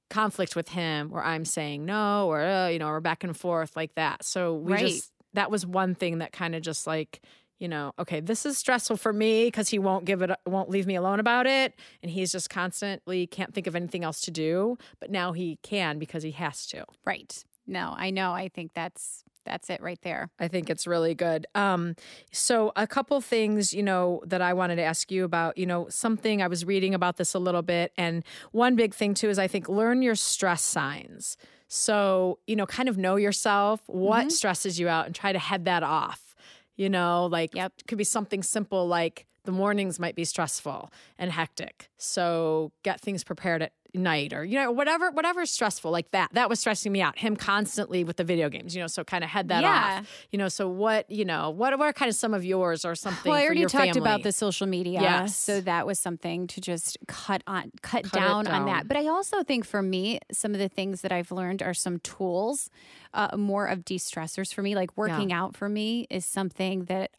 conflict 0.10 0.56
with 0.56 0.70
him 0.70 1.10
where 1.10 1.24
I'm 1.24 1.46
saying 1.46 1.86
no 1.86 2.28
or 2.28 2.42
uh, 2.42 2.68
you 2.68 2.80
know 2.80 2.88
or 2.90 3.00
back 3.00 3.24
and 3.24 3.36
forth 3.36 3.76
like 3.76 3.96
that. 3.96 4.26
So 4.26 4.56
we 4.56 4.74
Right. 4.74 4.80
just 4.80 5.12
that 5.34 5.50
was 5.50 5.66
one 5.66 5.96
thing 5.96 6.18
that 6.18 6.34
kind 6.34 6.54
of 6.54 6.62
just 6.62 6.86
like 6.86 7.22
you 7.60 7.70
know 7.70 7.94
okay 7.98 8.20
this 8.20 8.46
is 8.46 8.58
stressful 8.58 8.98
for 8.98 9.14
me 9.14 9.46
because 9.46 9.70
he 9.70 9.80
won't 9.80 10.04
give 10.04 10.22
it 10.22 10.32
won't 10.46 10.70
leave 10.70 10.86
me 10.86 10.96
alone 10.96 11.20
about 11.22 11.48
it 11.48 11.80
and 12.02 12.12
he's 12.12 12.32
just 12.34 12.50
constantly 12.50 13.26
can't 13.28 13.54
think 13.54 13.68
of 13.68 13.76
anything 13.76 14.04
else 14.04 14.20
to 14.22 14.32
do 14.32 14.78
but 15.00 15.10
now 15.12 15.32
he 15.32 15.58
can 15.64 15.98
because 15.98 16.24
he 16.24 16.32
has 16.32 16.66
to 16.68 16.84
Right. 17.06 17.42
No, 17.68 17.94
I 17.96 18.10
know. 18.10 18.34
I 18.34 18.50
think 18.50 18.72
that's 18.74 19.24
that's 19.46 19.70
it 19.70 19.82
right 19.82 20.00
there. 20.02 20.30
I 20.40 20.48
think 20.48 20.70
it's 20.70 20.86
really 20.88 21.14
good. 21.16 21.46
Um, 21.56 21.96
so 22.32 22.72
a 22.76 22.88
couple 22.88 23.20
things, 23.22 23.74
you 23.74 23.84
know, 23.84 24.22
that 24.26 24.42
I 24.42 24.54
wanted 24.54 24.76
to 24.78 24.84
ask 24.84 25.12
you 25.12 25.24
about, 25.24 25.58
you 25.58 25.66
know, 25.66 25.88
something 25.90 26.42
I 26.42 26.48
was 26.48 26.66
reading 26.66 26.94
about 26.94 27.18
this 27.18 27.34
a 27.34 27.40
little 27.40 27.62
bit, 27.62 27.92
and 27.98 28.24
one 28.52 28.76
big 28.76 28.94
thing 28.94 29.14
too 29.14 29.30
is 29.30 29.40
I 29.40 29.48
think 29.48 29.68
learn 29.70 30.02
your 30.02 30.16
stress 30.16 30.62
signs. 30.62 31.38
So 31.68 32.40
you 32.48 32.56
know, 32.56 32.66
kind 32.66 32.90
of 32.90 32.98
know 32.98 33.16
yourself, 33.16 33.82
what 33.88 34.32
stresses 34.32 34.80
you 34.80 34.90
out, 34.90 35.06
and 35.06 35.16
try 35.16 35.32
to 35.32 35.40
head 35.40 35.66
that 35.66 35.84
off. 35.84 36.36
You 36.76 36.90
know, 36.90 37.28
like 37.28 37.56
Yep. 37.56 37.74
it 37.80 37.88
could 37.88 37.98
be 37.98 38.04
something 38.04 38.44
simple 38.44 38.88
like 38.88 39.26
the 39.44 39.52
mornings 39.52 40.00
might 40.00 40.16
be 40.16 40.24
stressful 40.26 40.92
and 41.18 41.32
hectic. 41.32 41.90
So 41.98 42.72
get 42.84 43.00
things 43.02 43.24
prepared 43.24 43.62
at 43.64 43.74
night 43.94 44.32
or 44.32 44.46
you 44.46 44.58
know 44.58 44.72
whatever 44.72 45.12
whatever's 45.12 45.50
stressful 45.50 45.92
like 45.92 46.10
that 46.12 46.30
that 46.34 46.48
was 46.50 46.60
stressing 46.60 46.92
me 46.92 47.02
out 47.02 47.18
him 47.18 47.36
constantly 47.36 48.04
with 48.06 48.16
the 48.16 48.24
video 48.24 48.48
games 48.48 48.74
you 48.74 48.82
know 48.82 48.88
so 48.88 49.04
kind 49.04 49.24
of 49.24 49.30
head 49.30 49.50
that 49.50 49.62
Yeah. 49.62 50.00
off 50.00 50.08
you 50.32 50.38
know 50.40 50.48
so 50.48 50.70
what 50.70 51.10
you 51.12 51.26
know 51.26 51.50
what, 51.50 51.74
are 51.74 51.92
kind 51.94 52.08
of 52.10 52.16
some 52.16 52.34
of 52.34 52.46
yours 52.46 52.86
or 52.86 52.96
something 52.96 53.30
Well, 53.30 53.40
I 53.40 53.44
already 53.46 53.64
talked 53.64 53.74
family? 53.94 54.00
about 54.00 54.24
the 54.24 54.32
social 54.32 54.66
media, 54.68 55.02
Yes. 55.02 55.36
so 55.36 55.60
that 55.62 55.86
was 55.86 56.00
something 56.00 56.48
to 56.48 56.62
just 56.62 56.98
cut 57.08 57.44
on, 57.48 57.72
cut, 57.82 58.04
Cut 58.04 58.06
it 58.06 58.12
down, 58.14 58.48
on 58.48 58.66
that. 58.66 58.88
But 58.88 58.98
I 58.98 59.08
also 59.08 59.44
think 59.44 59.66
for 59.66 59.82
me, 59.82 60.20
some 60.32 60.54
of 60.54 60.60
the 60.60 60.70
things 60.70 61.02
that 61.02 61.12
I've 61.12 61.32
learned 61.32 61.62
are 61.62 61.74
some 61.74 62.00
tools, 62.00 62.70
uh, 63.14 63.36
more 63.36 63.66
of 63.66 63.84
de-stressors 63.84 64.54
for 64.54 64.62
me. 64.62 64.76
Like 64.76 64.96
working 64.96 65.34
out 65.34 65.56
for 65.56 65.68
me 65.68 66.08
is 66.10 66.26
something 66.26 66.86
that 66.86 67.12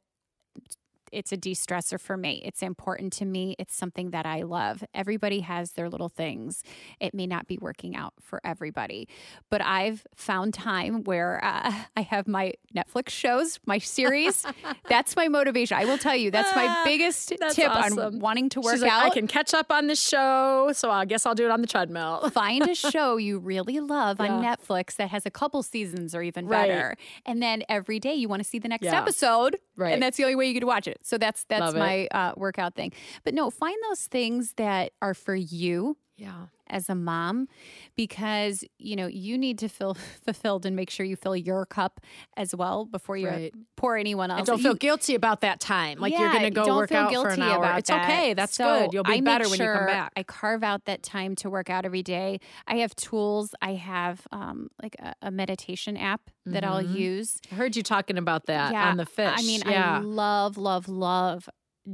it's 1.12 1.32
a 1.32 1.36
de-stressor 1.36 2.00
for 2.00 2.16
me. 2.16 2.42
It's 2.44 2.62
important 2.62 3.12
to 3.14 3.24
me. 3.24 3.54
It's 3.58 3.76
something 3.76 4.10
that 4.10 4.26
I 4.26 4.42
love. 4.42 4.82
Everybody 4.94 5.40
has 5.40 5.72
their 5.72 5.88
little 5.88 6.08
things. 6.08 6.62
It 7.00 7.14
may 7.14 7.26
not 7.26 7.46
be 7.46 7.58
working 7.60 7.94
out 7.94 8.14
for 8.20 8.40
everybody, 8.44 9.08
but 9.50 9.60
I've 9.64 10.06
found 10.16 10.54
time 10.54 11.04
where 11.04 11.40
uh, 11.44 11.72
I 11.96 12.00
have 12.00 12.26
my 12.26 12.54
Netflix 12.74 13.10
shows, 13.10 13.60
my 13.66 13.78
series. 13.78 14.44
that's 14.88 15.14
my 15.16 15.28
motivation. 15.28 15.76
I 15.76 15.84
will 15.84 15.98
tell 15.98 16.16
you, 16.16 16.30
that's 16.30 16.54
my 16.56 16.82
biggest 16.84 17.32
That's 17.38 17.54
tip 17.54 17.70
awesome. 17.70 17.98
on 17.98 18.18
wanting 18.20 18.48
to 18.50 18.60
work 18.60 18.80
like, 18.80 18.90
out. 18.90 19.02
I 19.04 19.10
can 19.10 19.26
catch 19.26 19.52
up 19.54 19.70
on 19.70 19.86
the 19.86 19.96
show, 19.96 20.70
so 20.72 20.90
I 20.90 21.04
guess 21.04 21.26
I'll 21.26 21.34
do 21.34 21.44
it 21.44 21.50
on 21.50 21.60
the 21.60 21.66
treadmill. 21.66 22.30
Find 22.32 22.68
a 22.68 22.74
show 22.74 23.16
you 23.18 23.38
really 23.38 23.80
love 23.80 24.20
on 24.20 24.42
Netflix 24.42 24.96
that 24.96 25.10
has 25.10 25.26
a 25.26 25.30
couple 25.30 25.62
seasons 25.62 26.14
or 26.14 26.22
even 26.22 26.46
Right. 26.46 26.68
better. 26.68 26.96
And 27.26 27.42
then 27.42 27.62
every 27.68 27.98
day 28.00 28.14
you 28.14 28.28
want 28.28 28.42
to 28.42 28.48
see 28.48 28.58
the 28.58 28.68
next 28.68 28.84
Yeah. 28.84 28.98
episode. 29.00 29.58
Right. 29.76 29.92
And 29.92 30.02
that's 30.02 30.16
the 30.16 30.24
only 30.24 30.36
way 30.36 30.48
you 30.48 30.54
could 30.54 30.64
watch 30.64 30.86
it. 30.86 31.01
So 31.04 31.18
that's 31.18 31.44
that's 31.44 31.60
Love 31.60 31.76
my 31.76 32.06
uh, 32.10 32.32
workout 32.36 32.74
thing. 32.74 32.92
But 33.24 33.34
no, 33.34 33.50
find 33.50 33.76
those 33.88 34.06
things 34.06 34.54
that 34.56 34.92
are 35.00 35.14
for 35.14 35.34
you 35.34 35.96
Yeah. 36.22 36.46
as 36.68 36.88
a 36.88 36.94
mom 36.94 37.48
because 37.96 38.64
you 38.78 38.96
know 38.96 39.06
you 39.06 39.36
need 39.36 39.58
to 39.58 39.68
feel 39.68 39.94
fulfilled 40.24 40.64
and 40.64 40.74
make 40.76 40.88
sure 40.90 41.04
you 41.04 41.16
fill 41.16 41.36
your 41.36 41.66
cup 41.66 42.00
as 42.36 42.54
well 42.54 42.84
before 42.86 43.16
you 43.16 43.28
Right. 43.28 43.54
pour 43.76 43.96
anyone 43.96 44.30
else. 44.30 44.38
And 44.40 44.46
don't 44.46 44.58
You- 44.58 44.62
feel 44.64 44.74
guilty 44.74 45.14
about 45.14 45.40
that 45.42 45.60
time. 45.60 45.98
Like 45.98 46.12
you're 46.12 46.30
going 46.30 46.42
to 46.44 46.50
go 46.50 46.76
work 46.76 46.92
out 46.92 47.10
guilty 47.10 47.28
for 47.28 47.34
an 47.34 47.42
hour. 47.42 47.78
It's 47.78 47.90
that. 47.90 48.04
okay. 48.08 48.34
That's 48.34 48.54
So 48.54 48.64
good. 48.82 48.92
You'll 48.94 49.04
be 49.04 49.12
I 49.14 49.20
better 49.20 49.48
when 49.48 49.60
you 49.60 49.66
come 49.66 49.86
back. 49.86 50.12
I 50.16 50.22
carve 50.22 50.62
out 50.62 50.84
that 50.86 51.02
time 51.02 51.34
to 51.36 51.50
work 51.50 51.68
out 51.68 51.84
every 51.84 52.02
day. 52.02 52.40
I 52.66 52.76
have 52.76 52.94
tools. 52.96 53.54
I 53.60 53.74
have 53.74 54.26
um, 54.32 54.68
like 54.82 54.96
a, 55.00 55.14
a 55.22 55.30
meditation 55.30 55.96
app 55.96 56.22
that 56.46 56.64
I'll 56.64 56.82
Mhm. 56.82 56.94
use. 56.98 57.38
I 57.50 57.54
heard 57.56 57.76
you 57.76 57.82
talking 57.82 58.16
about 58.18 58.46
that 58.46 58.72
Yeah, 58.72 58.88
on 58.88 58.96
the 58.96 59.06
fish. 59.06 59.34
I 59.36 59.42
mean, 59.42 59.62
yeah. 59.66 59.96
I 59.96 60.00
love, 60.00 60.56
love, 60.56 60.88
love 60.88 61.48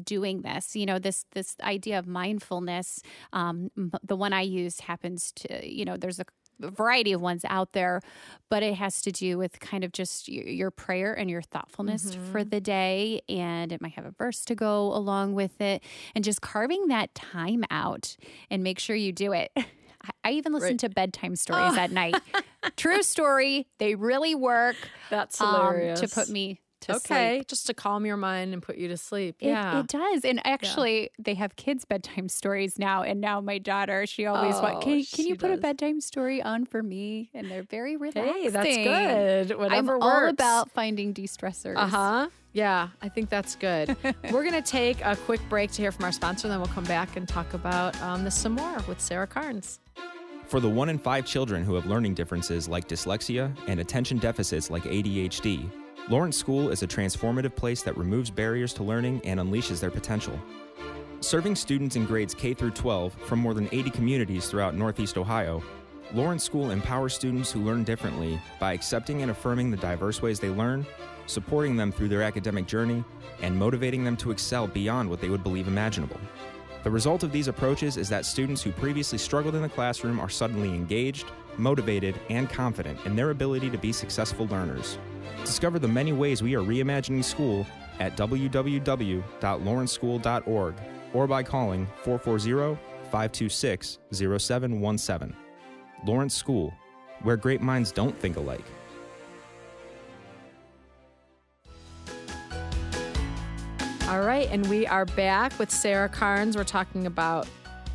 doing 0.04 0.42
this 0.42 0.76
you 0.76 0.84
know 0.86 0.98
this 0.98 1.24
this 1.32 1.56
idea 1.62 1.98
of 1.98 2.06
mindfulness 2.06 3.00
um 3.32 3.70
the 4.02 4.16
one 4.16 4.32
i 4.32 4.40
use 4.42 4.80
happens 4.80 5.32
to 5.32 5.66
you 5.68 5.84
know 5.84 5.96
there's 5.96 6.20
a 6.20 6.24
variety 6.60 7.12
of 7.12 7.20
ones 7.20 7.44
out 7.48 7.72
there 7.72 8.00
but 8.50 8.62
it 8.64 8.74
has 8.74 9.00
to 9.00 9.12
do 9.12 9.38
with 9.38 9.60
kind 9.60 9.84
of 9.84 9.92
just 9.92 10.28
your, 10.28 10.72
prayer 10.72 11.14
and 11.14 11.30
your 11.30 11.40
thoughtfulness 11.40 12.14
for 12.32 12.40
Mm-hmm. 12.40 12.48
the 12.48 12.60
day 12.60 13.20
and 13.28 13.70
it 13.72 13.80
might 13.80 13.92
have 13.92 14.04
a 14.04 14.10
verse 14.10 14.44
to 14.46 14.54
go 14.56 14.92
along 14.92 15.34
with 15.34 15.60
it 15.60 15.84
and 16.16 16.24
just 16.24 16.40
carving 16.40 16.88
that 16.88 17.14
time 17.14 17.62
out 17.70 18.16
and 18.50 18.64
make 18.64 18.80
sure 18.80 18.96
you 18.96 19.12
do 19.12 19.32
it 19.32 19.52
I- 20.24 20.30
even 20.32 20.52
listen 20.52 20.70
Right. 20.70 20.78
to 20.80 20.88
bedtime 20.90 21.36
stories 21.36 21.76
at 21.76 21.90
night. 21.90 22.14
True 22.76 23.02
story. 23.02 23.66
They 23.78 23.94
really 23.94 24.34
work 24.34 24.76
That's 25.10 25.40
um, 25.40 25.48
hilarious. 25.54 26.00
to 26.00 26.08
put 26.08 26.28
me 26.28 26.60
to 26.80 26.96
okay, 26.96 27.36
sleep. 27.38 27.48
just 27.48 27.66
to 27.66 27.74
calm 27.74 28.06
your 28.06 28.16
mind 28.16 28.52
and 28.52 28.62
put 28.62 28.76
you 28.76 28.88
to 28.88 28.96
sleep. 28.96 29.36
It, 29.40 29.48
yeah. 29.48 29.80
it 29.80 29.86
does. 29.88 30.24
And 30.24 30.40
actually, 30.46 31.10
they 31.18 31.34
have 31.34 31.56
kids' 31.56 31.84
bedtime 31.84 32.28
stories 32.40 32.78
now. 32.78 33.02
And 33.02 33.20
now 33.20 33.40
my 33.40 33.58
daughter, 33.58 34.06
she 34.06 34.26
always 34.26 34.54
Oh, 34.56 34.62
wants, 34.62 34.84
can, 34.84 34.94
can 34.94 35.02
she 35.04 35.28
you 35.28 35.36
put 35.36 35.50
a 35.50 35.56
bedtime 35.56 36.00
story 36.00 36.42
on 36.42 36.64
for 36.66 36.82
me? 36.82 37.30
And 37.34 37.50
they're 37.50 37.62
very 37.64 37.96
relaxing. 37.96 38.34
hey, 38.42 38.48
that's 38.48 38.76
good. 39.48 39.58
Whatever 39.58 39.94
I'm 39.94 40.00
works. 40.00 40.04
all 40.06 40.28
about 40.28 40.70
finding 40.70 41.12
de-stressors. 41.12 41.76
Uh 41.76 41.86
huh. 41.86 42.28
Yeah, 42.52 42.88
I 43.02 43.08
think 43.08 43.28
that's 43.28 43.54
good. 43.56 43.94
We're 44.32 44.42
going 44.42 44.52
to 44.52 44.62
take 44.62 45.00
a 45.04 45.16
quick 45.16 45.40
break 45.48 45.70
to 45.72 45.82
hear 45.82 45.92
from 45.92 46.06
our 46.06 46.12
sponsor, 46.12 46.46
and 46.46 46.52
then 46.52 46.60
we'll 46.60 46.72
come 46.72 46.84
back 46.84 47.16
and 47.16 47.28
talk 47.28 47.52
about 47.54 48.00
um, 48.02 48.24
this 48.24 48.34
some 48.34 48.52
more 48.52 48.78
with 48.88 49.00
Sarah 49.00 49.26
Carnes. 49.26 49.80
For 50.46 50.58
the 50.60 50.68
one 50.68 50.88
in 50.88 50.98
five 50.98 51.26
children 51.26 51.62
who 51.62 51.74
have 51.74 51.84
learning 51.84 52.14
differences 52.14 52.66
like 52.68 52.88
dyslexia 52.88 53.54
and 53.66 53.80
attention 53.80 54.16
deficits 54.16 54.70
like 54.70 54.84
ADHD, 54.84 55.70
Lawrence 56.10 56.38
School 56.38 56.70
is 56.70 56.82
a 56.82 56.86
transformative 56.86 57.54
place 57.54 57.82
that 57.82 57.94
removes 57.98 58.30
barriers 58.30 58.72
to 58.72 58.82
learning 58.82 59.20
and 59.24 59.38
unleashes 59.38 59.78
their 59.78 59.90
potential. 59.90 60.40
Serving 61.20 61.54
students 61.54 61.96
in 61.96 62.06
grades 62.06 62.32
K 62.32 62.54
through 62.54 62.70
12 62.70 63.12
from 63.12 63.40
more 63.40 63.52
than 63.52 63.68
80 63.72 63.90
communities 63.90 64.48
throughout 64.48 64.74
Northeast 64.74 65.18
Ohio, 65.18 65.62
Lawrence 66.14 66.42
School 66.42 66.70
empowers 66.70 67.12
students 67.12 67.52
who 67.52 67.60
learn 67.60 67.84
differently 67.84 68.40
by 68.58 68.72
accepting 68.72 69.20
and 69.20 69.30
affirming 69.30 69.70
the 69.70 69.76
diverse 69.76 70.22
ways 70.22 70.40
they 70.40 70.48
learn, 70.48 70.86
supporting 71.26 71.76
them 71.76 71.92
through 71.92 72.08
their 72.08 72.22
academic 72.22 72.66
journey, 72.66 73.04
and 73.42 73.54
motivating 73.54 74.02
them 74.02 74.16
to 74.16 74.30
excel 74.30 74.66
beyond 74.66 75.10
what 75.10 75.20
they 75.20 75.28
would 75.28 75.42
believe 75.42 75.68
imaginable. 75.68 76.18
The 76.84 76.90
result 76.90 77.22
of 77.22 77.32
these 77.32 77.48
approaches 77.48 77.98
is 77.98 78.08
that 78.08 78.24
students 78.24 78.62
who 78.62 78.72
previously 78.72 79.18
struggled 79.18 79.56
in 79.56 79.60
the 79.60 79.68
classroom 79.68 80.20
are 80.20 80.30
suddenly 80.30 80.70
engaged, 80.70 81.30
motivated, 81.58 82.18
and 82.30 82.48
confident 82.48 82.98
in 83.04 83.14
their 83.14 83.28
ability 83.28 83.68
to 83.68 83.76
be 83.76 83.92
successful 83.92 84.46
learners. 84.46 84.96
Discover 85.48 85.78
the 85.78 85.88
many 85.88 86.12
ways 86.12 86.42
we 86.42 86.54
are 86.54 86.60
reimagining 86.60 87.24
school 87.24 87.66
at 88.00 88.18
www.lawrenceschool.org 88.18 90.74
or 91.14 91.26
by 91.26 91.42
calling 91.42 91.86
440 92.04 92.78
526 93.04 93.98
0717. 94.12 95.34
Lawrence 96.04 96.34
School, 96.34 96.74
where 97.22 97.38
great 97.38 97.62
minds 97.62 97.92
don't 97.92 98.20
think 98.20 98.36
alike. 98.36 98.66
All 104.08 104.20
right, 104.20 104.48
and 104.50 104.66
we 104.66 104.86
are 104.86 105.06
back 105.06 105.58
with 105.58 105.70
Sarah 105.70 106.10
Carnes. 106.10 106.58
We're 106.58 106.64
talking 106.64 107.06
about 107.06 107.48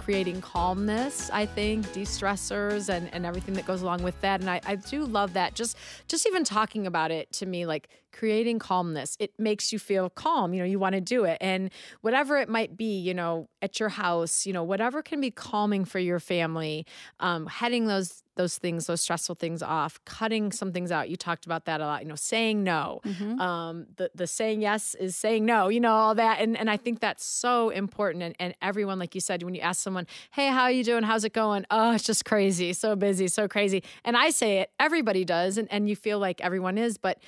creating 0.04 0.42
calmness, 0.42 1.30
I 1.32 1.46
think, 1.46 1.92
de-stressors 1.94 2.90
and, 2.90 3.14
and 3.14 3.26
everything 3.26 3.54
that 3.56 3.66
goes 3.66 3.82
along 3.82 4.04
with 4.04 4.20
that. 4.22 4.42
And 4.42 4.50
I, 4.50 4.60
I 4.66 4.76
do 4.76 5.06
love 5.06 5.34
that. 5.34 5.56
Just 5.56 5.78
just 6.08 6.28
even 6.28 6.44
talking 6.44 6.88
about 6.88 7.12
it 7.12 7.32
to 7.34 7.46
me, 7.46 7.66
like 7.66 7.90
creating 8.14 8.60
calmness, 8.60 9.18
it 9.20 9.34
makes 9.38 9.74
you 9.74 9.80
feel 9.80 10.10
calm. 10.10 10.54
You 10.54 10.60
know, 10.60 10.66
you 10.66 10.80
want 10.80 10.94
to 10.94 11.02
do 11.02 11.26
it. 11.26 11.38
And 11.42 11.72
whatever 12.02 12.38
it 12.38 12.48
might 12.48 12.78
be, 12.78 13.00
you 13.00 13.14
know, 13.14 13.50
at 13.62 13.80
your 13.80 13.90
house, 13.90 14.46
you 14.46 14.54
know, 14.54 14.64
whatever 14.64 15.02
can 15.02 15.20
be 15.20 15.32
calming 15.32 15.84
for 15.84 16.00
your 16.00 16.20
family, 16.20 16.86
um, 17.20 17.48
heading 17.48 17.88
those 17.88 18.24
those 18.36 18.58
things, 18.58 18.88
those 18.88 19.00
stressful 19.02 19.36
things 19.36 19.62
off, 19.62 20.00
cutting 20.06 20.52
some 20.52 20.72
things 20.72 20.92
out. 20.92 21.08
You 21.08 21.16
talked 21.16 21.46
about 21.46 21.66
that 21.66 21.82
a 21.82 21.86
lot, 21.86 22.02
you 22.02 22.08
know, 22.08 22.16
saying 22.16 22.64
no. 22.64 23.00
Mm-hmm. 23.06 23.40
Um, 23.40 23.86
the 23.98 24.10
the 24.16 24.28
saying 24.28 24.62
yes 24.62 24.96
is 24.96 25.16
saying 25.16 25.46
no, 25.46 25.68
you 25.68 25.80
know, 25.80 25.94
all 25.94 26.16
that. 26.16 26.40
And 26.40 26.58
and 26.58 26.70
I 26.70 26.78
think 26.78 27.00
that's 27.00 27.26
so 27.26 27.70
important. 27.70 28.24
And 28.24 28.36
and 28.40 28.56
everyone, 28.62 29.00
like 29.00 29.16
you 29.16 29.22
said, 29.22 29.44
when 29.44 29.56
you 29.56 29.62
ask 29.62 29.82
someone, 29.82 30.08
Hey, 30.32 30.48
how 30.48 30.64
are 30.64 30.72
you 30.72 30.84
doing? 30.84 31.04
How's 31.04 31.24
it 31.24 31.34
going? 31.34 31.66
Oh, 31.70 31.94
it's 31.94 32.04
just 32.04 32.26
crazy, 32.26 32.74
so 32.74 32.96
busy, 32.96 33.28
so 33.28 33.48
crazy. 33.48 33.84
And 34.04 34.18
I 34.18 34.30
say 34.30 34.60
it, 34.60 34.72
everybody 34.80 35.26
does, 35.26 35.58
and, 35.58 35.72
and 35.72 35.88
you 35.88 35.96
feel 35.96 36.20
like 36.20 36.42
everyone 36.42 36.78
is, 36.78 36.98
but 36.98 37.20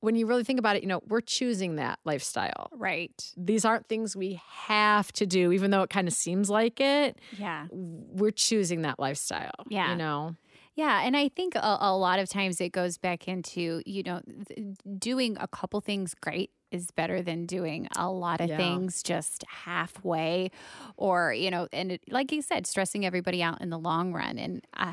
when 0.00 0.14
you 0.14 0.26
really 0.26 0.44
think 0.44 0.58
about 0.58 0.76
it, 0.76 0.82
you 0.82 0.88
know, 0.88 1.00
we're 1.08 1.20
choosing 1.20 1.76
that 1.76 1.98
lifestyle. 2.04 2.68
Right. 2.72 3.32
These 3.36 3.64
aren't 3.64 3.88
things 3.88 4.14
we 4.14 4.40
have 4.66 5.10
to 5.14 5.26
do, 5.26 5.52
even 5.52 5.70
though 5.70 5.82
it 5.82 5.90
kind 5.90 6.06
of 6.06 6.14
seems 6.14 6.48
like 6.50 6.80
it. 6.80 7.18
Yeah. 7.38 7.66
We're 7.70 8.30
choosing 8.30 8.82
that 8.82 8.98
lifestyle. 8.98 9.54
Yeah. 9.68 9.90
You 9.90 9.96
know? 9.96 10.36
Yeah, 10.74 11.00
and 11.02 11.16
I 11.16 11.28
think 11.30 11.54
a, 11.54 11.78
a 11.80 11.96
lot 11.96 12.18
of 12.18 12.28
times 12.28 12.60
it 12.60 12.68
goes 12.70 12.98
back 12.98 13.26
into 13.28 13.80
you 13.86 14.02
know 14.02 14.20
th- 14.46 14.76
doing 14.98 15.38
a 15.40 15.48
couple 15.48 15.80
things 15.80 16.14
great 16.14 16.50
is 16.70 16.90
better 16.90 17.22
than 17.22 17.46
doing 17.46 17.88
a 17.96 18.10
lot 18.10 18.42
of 18.42 18.50
Yeah. 18.50 18.58
things 18.58 19.02
just 19.02 19.42
halfway, 19.48 20.50
or 20.98 21.32
you 21.32 21.50
know, 21.50 21.66
and 21.72 21.92
it, 21.92 22.02
like 22.10 22.30
you 22.30 22.42
said, 22.42 22.66
stressing 22.66 23.06
everybody 23.06 23.42
out 23.42 23.62
in 23.62 23.70
the 23.70 23.78
long 23.78 24.12
run. 24.12 24.38
And 24.38 24.66
uh, 24.76 24.92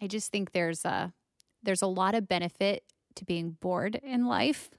I 0.00 0.06
just 0.06 0.30
think 0.30 0.52
there's 0.52 0.84
a 0.84 1.12
there's 1.64 1.82
a 1.82 1.88
lot 1.88 2.14
of 2.14 2.28
benefit 2.28 2.84
to 3.18 3.24
being 3.24 3.56
bored 3.60 3.94
in 4.02 4.26
life, 4.26 4.70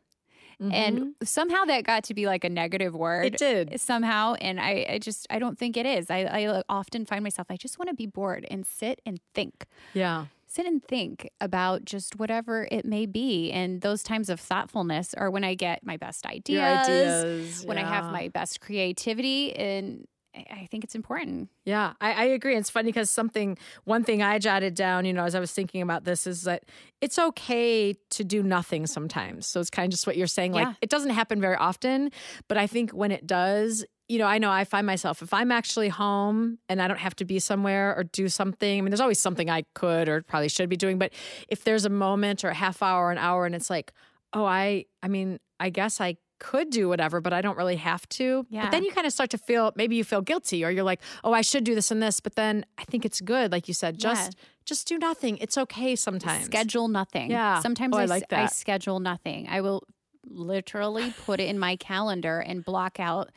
and 0.61 1.15
somehow 1.23 1.63
that 1.65 1.85
got 1.85 2.03
to 2.05 2.13
be 2.13 2.25
like 2.25 2.43
a 2.43 2.49
negative 2.49 2.93
word 2.93 3.33
Mm-hmm. 3.33 3.35
it 3.35 3.69
did. 3.69 3.79
somehow 3.79 4.33
and 4.41 4.59
I, 4.59 4.85
I 4.89 4.99
just 4.99 5.25
i 5.29 5.39
don't 5.39 5.57
think 5.57 5.77
it 5.77 5.85
is 5.85 6.09
I, 6.09 6.19
I 6.25 6.63
often 6.67 7.05
find 7.05 7.23
myself 7.23 7.47
i 7.49 7.55
just 7.55 7.79
want 7.79 7.87
to 7.87 7.95
be 7.95 8.05
bored 8.07 8.45
and 8.51 8.65
sit 8.65 8.99
and 9.05 9.21
think 9.33 9.65
Yeah. 9.93 10.25
sit 10.47 10.65
and 10.65 10.83
think 10.83 11.29
about 11.39 11.85
just 11.85 12.19
whatever 12.19 12.67
it 12.71 12.83
may 12.83 13.05
be 13.05 13.51
and 13.53 13.79
those 13.81 14.03
times 14.03 14.29
of 14.29 14.39
thoughtfulness 14.41 15.13
are 15.13 15.29
when 15.31 15.45
i 15.45 15.53
get 15.53 15.85
my 15.85 15.95
best 15.95 16.25
ideas, 16.25 16.83
ideas. 17.23 17.63
when 17.65 17.77
i 17.77 17.83
have 17.95 18.11
my 18.11 18.27
best 18.27 18.59
creativity 18.59 19.55
and 19.55 20.07
I 20.35 20.67
think 20.69 20.83
it's 20.83 20.95
important. 20.95 21.49
Yeah, 21.65 21.93
I, 21.99 22.13
I 22.13 22.23
agree. 22.25 22.55
It's 22.55 22.69
funny 22.69 22.89
because 22.89 23.09
something, 23.09 23.57
one 23.85 24.03
thing 24.03 24.21
I 24.21 24.37
jotted 24.37 24.75
down, 24.75 25.05
you 25.05 25.13
know, 25.13 25.23
as 25.23 25.33
I 25.33 25.39
was 25.39 25.51
thinking 25.51 25.81
about 25.81 26.03
this 26.03 26.27
is 26.27 26.43
that 26.43 26.63
it's 27.01 27.17
okay 27.17 27.95
to 28.11 28.23
do 28.23 28.43
nothing 28.43 28.85
sometimes. 28.85 29.47
So 29.47 29.59
it's 29.59 29.69
kind 29.71 29.87
of 29.87 29.91
just 29.91 30.05
what 30.05 30.17
you're 30.17 30.27
saying. 30.27 30.53
Like 30.53 30.67
Yeah. 30.67 30.73
it 30.81 30.89
doesn't 30.89 31.11
happen 31.11 31.41
very 31.41 31.55
often, 31.55 32.11
but 32.47 32.57
I 32.57 32.67
think 32.67 32.91
when 32.91 33.11
it 33.11 33.25
does, 33.25 33.83
you 34.07 34.19
know, 34.19 34.25
I 34.27 34.37
know 34.37 34.51
I 34.51 34.65
find 34.65 34.85
myself 34.85 35.21
if 35.21 35.33
I'm 35.33 35.51
actually 35.51 35.89
home 35.89 36.59
and 36.69 36.81
I 36.81 36.87
don't 36.87 36.99
have 36.99 37.15
to 37.17 37.25
be 37.25 37.39
somewhere 37.39 37.95
or 37.97 38.03
do 38.03 38.27
something. 38.29 38.77
I 38.77 38.81
mean, 38.81 38.91
there's 38.91 39.01
always 39.01 39.19
something 39.19 39.49
I 39.49 39.63
could 39.73 40.07
or 40.09 40.21
probably 40.21 40.49
should 40.49 40.69
be 40.69 40.77
doing, 40.77 40.99
but 40.99 41.11
if 41.47 41.63
there's 41.63 41.85
a 41.85 41.89
moment 41.89 42.43
or 42.43 42.49
a 42.49 42.53
half 42.55 42.81
hour, 42.83 43.11
an 43.11 43.17
hour, 43.17 43.45
and 43.45 43.55
it's 43.55 43.69
like, 43.69 43.93
oh, 44.33 44.45
I, 44.45 44.85
I 45.01 45.07
mean, 45.07 45.39
I 45.59 45.69
guess 45.71 45.99
I 45.99 46.17
could 46.39 46.69
do 46.69 46.87
whatever, 46.89 47.21
but 47.21 47.33
I 47.33 47.41
don't 47.41 47.57
really 47.57 47.75
have 47.75 48.07
to. 48.09 48.45
Yeah. 48.49 48.63
But 48.63 48.71
then 48.71 48.83
you 48.83 48.91
kind 48.91 49.05
of 49.05 49.13
start 49.13 49.29
to 49.31 49.37
feel 49.37 49.71
maybe 49.75 49.95
you 49.95 50.03
feel 50.03 50.21
guilty 50.21 50.63
or 50.65 50.71
you're 50.71 50.83
like, 50.83 51.01
oh, 51.23 51.33
I 51.33 51.41
should 51.41 51.63
do 51.63 51.75
this 51.75 51.91
and 51.91 52.01
this. 52.01 52.19
But 52.19 52.35
then 52.35 52.65
I 52.77 52.83
think 52.85 53.05
it's 53.05 53.21
good, 53.21 53.51
like 53.51 53.67
you 53.67 53.73
said, 53.73 53.99
just 53.99 54.35
just 54.65 54.87
do 54.87 54.97
nothing. 54.97 55.37
It's 55.39 55.57
okay 55.57 55.95
sometimes. 55.95 56.45
Schedule 56.45 56.87
nothing. 56.87 57.31
Yeah. 57.31 57.59
Sometimes 57.59 57.95
Oh, 57.95 57.99
I 57.99 58.03
I, 58.03 58.05
like 58.05 58.33
I 58.33 58.45
schedule 58.47 58.99
nothing. 58.99 59.47
I 59.49 59.61
will 59.61 59.83
literally 60.25 61.13
put 61.25 61.39
it 61.39 61.49
in 61.49 61.57
my 61.59 61.75
calendar 61.75 62.39
and 62.39 62.63
block 62.63 62.99
out 62.99 63.29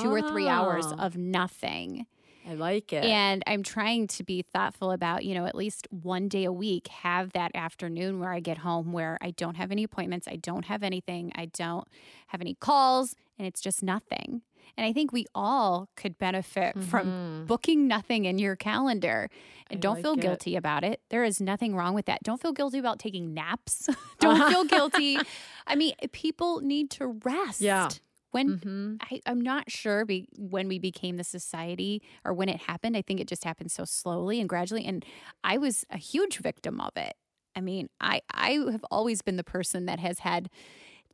two 0.00 0.10
or 0.10 0.22
three 0.22 0.48
hours 0.48 0.86
Oh. 0.86 0.96
of 0.98 1.16
nothing. 1.16 2.06
I 2.48 2.54
like 2.54 2.92
it. 2.92 3.04
And 3.04 3.42
I'm 3.46 3.62
trying 3.62 4.06
to 4.08 4.24
be 4.24 4.42
thoughtful 4.42 4.92
about, 4.92 5.24
you 5.24 5.34
know, 5.34 5.46
at 5.46 5.54
least 5.54 5.86
one 5.90 6.28
day 6.28 6.44
a 6.44 6.52
week, 6.52 6.88
have 6.88 7.32
that 7.32 7.50
afternoon 7.54 8.18
where 8.18 8.32
I 8.32 8.40
get 8.40 8.58
home 8.58 8.92
where 8.92 9.18
I 9.20 9.30
don't 9.32 9.56
have 9.56 9.70
any 9.70 9.84
appointments, 9.84 10.26
I 10.26 10.36
don't 10.36 10.64
have 10.64 10.82
anything, 10.82 11.32
I 11.34 11.46
don't 11.46 11.86
have 12.28 12.40
any 12.40 12.54
calls, 12.54 13.14
and 13.38 13.46
it's 13.46 13.60
just 13.60 13.82
nothing. 13.82 14.42
And 14.76 14.86
I 14.86 14.92
think 14.92 15.12
we 15.12 15.26
all 15.34 15.88
could 15.96 16.18
benefit 16.18 16.82
from 16.84 17.06
mm-hmm. 17.06 17.44
booking 17.46 17.86
nothing 17.86 18.24
in 18.24 18.38
your 18.38 18.56
calendar. 18.56 19.28
And 19.68 19.78
I 19.78 19.80
don't 19.80 19.96
like 19.96 20.04
feel 20.04 20.12
it. 20.14 20.20
guilty 20.20 20.56
about 20.56 20.84
it. 20.84 21.00
There 21.10 21.24
is 21.24 21.40
nothing 21.40 21.74
wrong 21.74 21.94
with 21.94 22.06
that. 22.06 22.22
Don't 22.22 22.40
feel 22.40 22.52
guilty 22.52 22.78
about 22.78 22.98
taking 22.98 23.34
naps. 23.34 23.88
don't 24.20 24.50
feel 24.50 24.64
guilty. 24.64 25.18
I 25.66 25.74
mean, 25.74 25.94
people 26.12 26.60
need 26.60 26.90
to 26.92 27.08
rest. 27.24 27.60
Yeah. 27.60 27.88
When 28.30 28.58
Mhm. 28.58 28.96
I, 29.00 29.20
I'm 29.26 29.40
not 29.40 29.70
sure 29.70 30.04
be, 30.04 30.28
when 30.38 30.68
we 30.68 30.78
became 30.78 31.16
the 31.16 31.24
society 31.24 32.02
or 32.24 32.32
when 32.32 32.48
it 32.48 32.62
happened. 32.62 32.96
I 32.96 33.02
think 33.02 33.20
it 33.20 33.26
just 33.26 33.44
happened 33.44 33.70
so 33.72 33.84
slowly 33.84 34.40
and 34.40 34.48
gradually. 34.48 34.84
And 34.84 35.04
I 35.42 35.58
was 35.58 35.84
a 35.90 35.98
huge 35.98 36.38
victim 36.38 36.80
of 36.80 36.96
it. 36.96 37.14
I 37.56 37.60
mean, 37.60 37.88
I, 38.00 38.20
I 38.32 38.52
have 38.70 38.84
always 38.90 39.22
been 39.22 39.36
the 39.36 39.44
person 39.44 39.86
that 39.86 39.98
has 39.98 40.20
had 40.20 40.48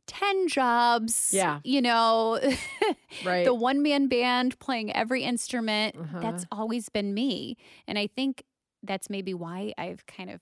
10 0.05 0.47
jobs. 0.47 1.31
Yeah. 1.33 1.59
You 1.63 1.81
know, 1.81 2.39
right. 3.25 3.45
the 3.45 3.53
one 3.53 3.81
man 3.81 4.07
band 4.07 4.59
playing 4.59 4.95
every 4.95 5.23
instrument. 5.23 5.95
Uh-huh. 5.97 6.19
That's 6.21 6.45
always 6.51 6.89
been 6.89 7.13
me. 7.13 7.57
And 7.87 7.97
I 7.97 8.07
think 8.07 8.43
that's 8.83 9.09
maybe 9.09 9.33
why 9.33 9.73
I've 9.77 10.05
kind 10.05 10.29
of 10.29 10.39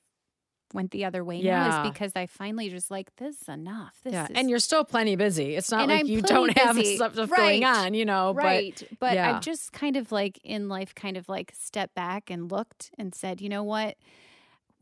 went 0.75 0.91
the 0.91 1.05
other 1.05 1.23
way 1.23 1.41
now 1.41 1.47
Yeah. 1.47 1.83
is 1.85 1.89
because 1.91 2.11
I 2.15 2.27
finally 2.27 2.69
just 2.69 2.91
like, 2.91 3.15
this 3.15 3.41
is 3.41 3.49
enough. 3.49 3.95
This 4.03 4.13
yeah, 4.13 4.25
is 4.25 4.31
and 4.35 4.49
you're 4.49 4.59
still 4.59 4.83
plenty 4.83 5.15
busy. 5.15 5.55
It's 5.55 5.71
not 5.71 5.81
And 5.83 5.89
like 5.91 6.01
I'm 6.01 6.05
you 6.07 6.21
don't 6.21 6.55
have 6.57 6.75
busy. 6.75 6.97
stuff, 6.97 7.13
stuff 7.13 7.31
Right. 7.31 7.61
going 7.61 7.63
on, 7.65 7.93
you 7.95 8.05
know. 8.05 8.33
right 8.33 8.81
but, 8.99 9.13
yeah. 9.15 9.35
i've 9.35 9.41
just 9.41 9.71
kind 9.73 9.95
of 9.97 10.11
like 10.11 10.39
in 10.43 10.69
life 10.69 10.93
kind 10.93 11.17
of 11.17 11.27
like 11.29 11.51
stepped 11.57 11.95
back 11.95 12.29
and 12.29 12.51
looked 12.51 12.91
and 12.99 13.15
said 13.15 13.41
you 13.41 13.49
know 13.49 13.63
what 13.63 13.95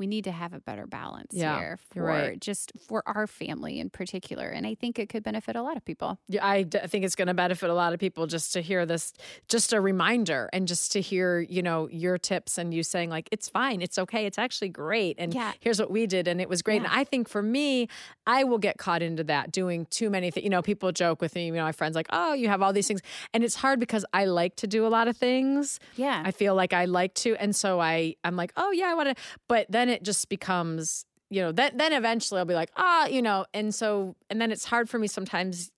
we 0.04 0.08
need 0.08 0.26
to 0.26 0.32
have 0.34 0.52
a 0.52 0.60
better 0.60 0.86
balance 0.86 1.32
Yeah, 1.34 1.58
here 1.58 1.80
for 1.94 2.04
right. 2.04 2.40
just 2.42 2.74
for 2.90 3.02
our 3.06 3.26
family 3.26 3.80
in 3.80 3.90
particular 3.90 4.48
and 4.50 4.68
i 4.68 4.76
think 4.76 5.00
it 5.00 5.08
could 5.08 5.24
benefit 5.24 5.56
a 5.56 5.62
lot 5.62 5.78
of 5.78 5.86
people 5.86 6.20
Yeah, 6.28 6.46
I 6.46 6.64
d- 6.64 6.80
think 6.90 7.06
it's 7.06 7.16
going 7.16 7.30
to 7.30 7.34
benefit 7.46 7.70
a 7.70 7.74
lot 7.74 7.94
of 7.94 8.00
people 8.06 8.28
just 8.28 8.52
to 8.54 8.60
hear 8.62 8.86
this, 8.86 9.14
just 9.48 9.72
a 9.72 9.80
reminder, 9.80 10.50
and 10.52 10.68
just 10.68 10.92
to 10.94 11.00
hear, 11.00 11.40
you 11.40 11.62
know, 11.68 11.88
your 11.90 12.18
tips 12.18 12.58
and 12.58 12.74
you 12.74 12.84
saying 12.84 13.10
like, 13.18 13.30
it's 13.32 13.48
fine, 13.48 13.82
it's 13.82 13.98
okay, 14.04 14.26
it's 14.26 14.38
actually 14.46 14.70
great, 14.70 15.16
and 15.20 15.34
Yeah. 15.34 15.54
here's 15.62 15.80
what 15.80 15.90
we 15.98 16.06
did, 16.16 16.28
and 16.28 16.42
it 16.42 16.50
was 16.50 16.62
great. 16.62 16.82
Yeah. 16.82 16.90
And 16.92 17.00
I 17.02 17.04
think 17.12 17.30
for 17.30 17.42
me, 17.42 17.88
I 18.28 18.44
will 18.44 18.58
get 18.68 18.76
caught 18.78 19.02
into 19.02 19.24
that 19.26 19.52
doing 19.52 19.86
too 20.00 20.10
many 20.10 20.32
things. 20.32 20.44
You 20.44 20.50
know, 20.50 20.62
people 20.62 20.92
joke 20.92 21.22
with 21.22 21.34
me, 21.36 21.46
you 21.48 21.54
know, 21.54 21.64
my 21.64 21.72
friends 21.72 21.96
like, 21.96 22.08
oh, 22.12 22.34
you 22.34 22.48
have 22.50 22.62
all 22.62 22.74
these 22.74 22.88
things, 22.90 23.02
and 23.34 23.44
it's 23.46 23.56
hard 23.56 23.80
because 23.80 24.04
I 24.14 24.26
like 24.26 24.56
to 24.58 24.68
do 24.68 24.86
a 24.86 24.92
lot 24.98 25.08
of 25.08 25.16
things. 25.18 25.80
yeah 25.96 26.22
I 26.26 26.32
feel 26.32 26.56
like 26.56 26.74
I 26.74 26.86
like 26.86 27.14
to, 27.24 27.30
and 27.44 27.56
so 27.56 27.80
I, 27.80 28.16
I'm 28.26 28.36
like, 28.36 28.52
oh 28.58 28.72
yeah, 28.72 28.90
I 28.92 28.94
want 28.96 29.10
to, 29.10 29.16
but 29.48 29.68
then 29.70 29.88
it 29.94 30.04
just 30.04 30.28
becomes, 30.30 31.06
you 31.30 31.42
know, 31.42 31.52
then 31.52 31.78
then 31.78 31.94
eventually 31.94 32.40
I'll 32.40 32.46
be 32.46 32.54
like, 32.56 32.72
ah, 32.76 33.08
you 33.08 33.22
know, 33.22 33.46
and 33.54 33.74
so, 33.74 34.16
and 34.30 34.42
then 34.42 34.52
it's 34.52 34.66
hard 34.66 34.90
for 34.90 35.00
me 35.00 35.08
sometimes. 35.08 35.72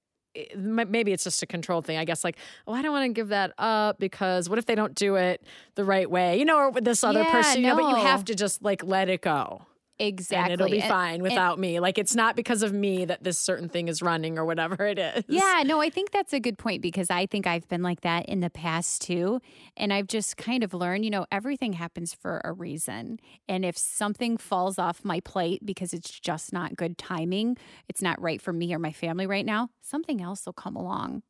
Maybe 0.54 1.14
it's 1.14 1.24
just 1.24 1.42
a 1.44 1.46
control 1.46 1.82
thing. 1.82 1.98
I 1.98 2.04
guess, 2.04 2.26
like, 2.26 2.36
oh, 2.68 2.74
I 2.74 2.82
don't 2.82 2.92
want 2.92 3.06
to 3.06 3.14
give 3.14 3.30
that 3.30 3.54
up 3.58 4.00
because 4.00 4.50
what 4.50 4.60
if 4.60 4.66
they 4.66 4.76
don't 4.76 4.94
do 4.94 5.16
it 5.16 5.42
the 5.76 5.86
right 5.86 6.12
way, 6.12 6.38
you 6.38 6.44
know, 6.44 6.58
or 6.58 6.72
with 6.72 6.84
this 6.84 7.06
other 7.06 7.20
Yeah, 7.24 7.32
person, 7.32 7.62
you 7.64 7.68
know, 7.70 7.76
but 7.76 7.86
you 7.90 7.96
have 7.96 8.26
to 8.26 8.36
just 8.36 8.62
like 8.62 8.84
let 8.84 9.08
it 9.08 9.22
go, 9.22 9.62
exactly 10.00 10.54
and 10.54 10.62
it'll 10.62 10.72
be 10.72 10.82
And- 10.82 10.90
fine 10.90 11.22
without 11.24 11.58
me. 11.60 11.80
Like, 11.80 11.98
it's 11.98 12.16
not 12.16 12.36
because 12.36 12.64
of 12.64 12.74
me 12.74 13.06
that 13.06 13.24
this 13.24 13.38
certain 13.38 13.70
thing 13.70 13.88
is 13.88 14.02
running 14.02 14.38
or 14.38 14.46
whatever 14.46 14.86
it 14.86 15.00
is. 15.00 15.24
Yeah, 15.28 15.64
no, 15.66 15.80
I 15.82 15.90
think 15.90 16.12
that's 16.12 16.34
a 16.34 16.40
good 16.40 16.58
point 16.58 16.82
because 16.82 17.10
I 17.10 17.26
think 17.26 17.48
I've 17.48 17.68
been 17.70 17.82
like 17.84 18.02
that 18.02 18.26
in 18.28 18.40
the 18.42 18.50
past 18.50 19.02
too. 19.02 19.40
And 19.78 19.94
I've 19.94 20.08
just 20.08 20.38
kind 20.38 20.64
of 20.64 20.74
learned, 20.74 21.06
you 21.06 21.12
know, 21.12 21.26
everything 21.32 21.74
happens 21.74 22.14
for 22.14 22.42
a 22.44 22.52
reason. 22.52 23.20
And 23.48 23.64
if 23.64 23.78
something 23.78 24.38
falls 24.38 24.78
off 24.78 25.04
my 25.06 25.20
plate 25.22 25.66
because 25.66 25.94
it's 25.94 26.10
just 26.20 26.52
not 26.54 26.76
good 26.76 26.98
timing, 26.98 27.58
it's 27.88 28.02
not 28.02 28.22
right 28.22 28.42
for 28.42 28.52
me 28.54 28.74
or 28.74 28.80
my 28.80 28.92
family 28.92 29.28
right 29.28 29.46
now, 29.46 29.70
something 29.82 30.22
else 30.22 30.46
will 30.46 30.54
come 30.54 30.76
along 30.76 31.24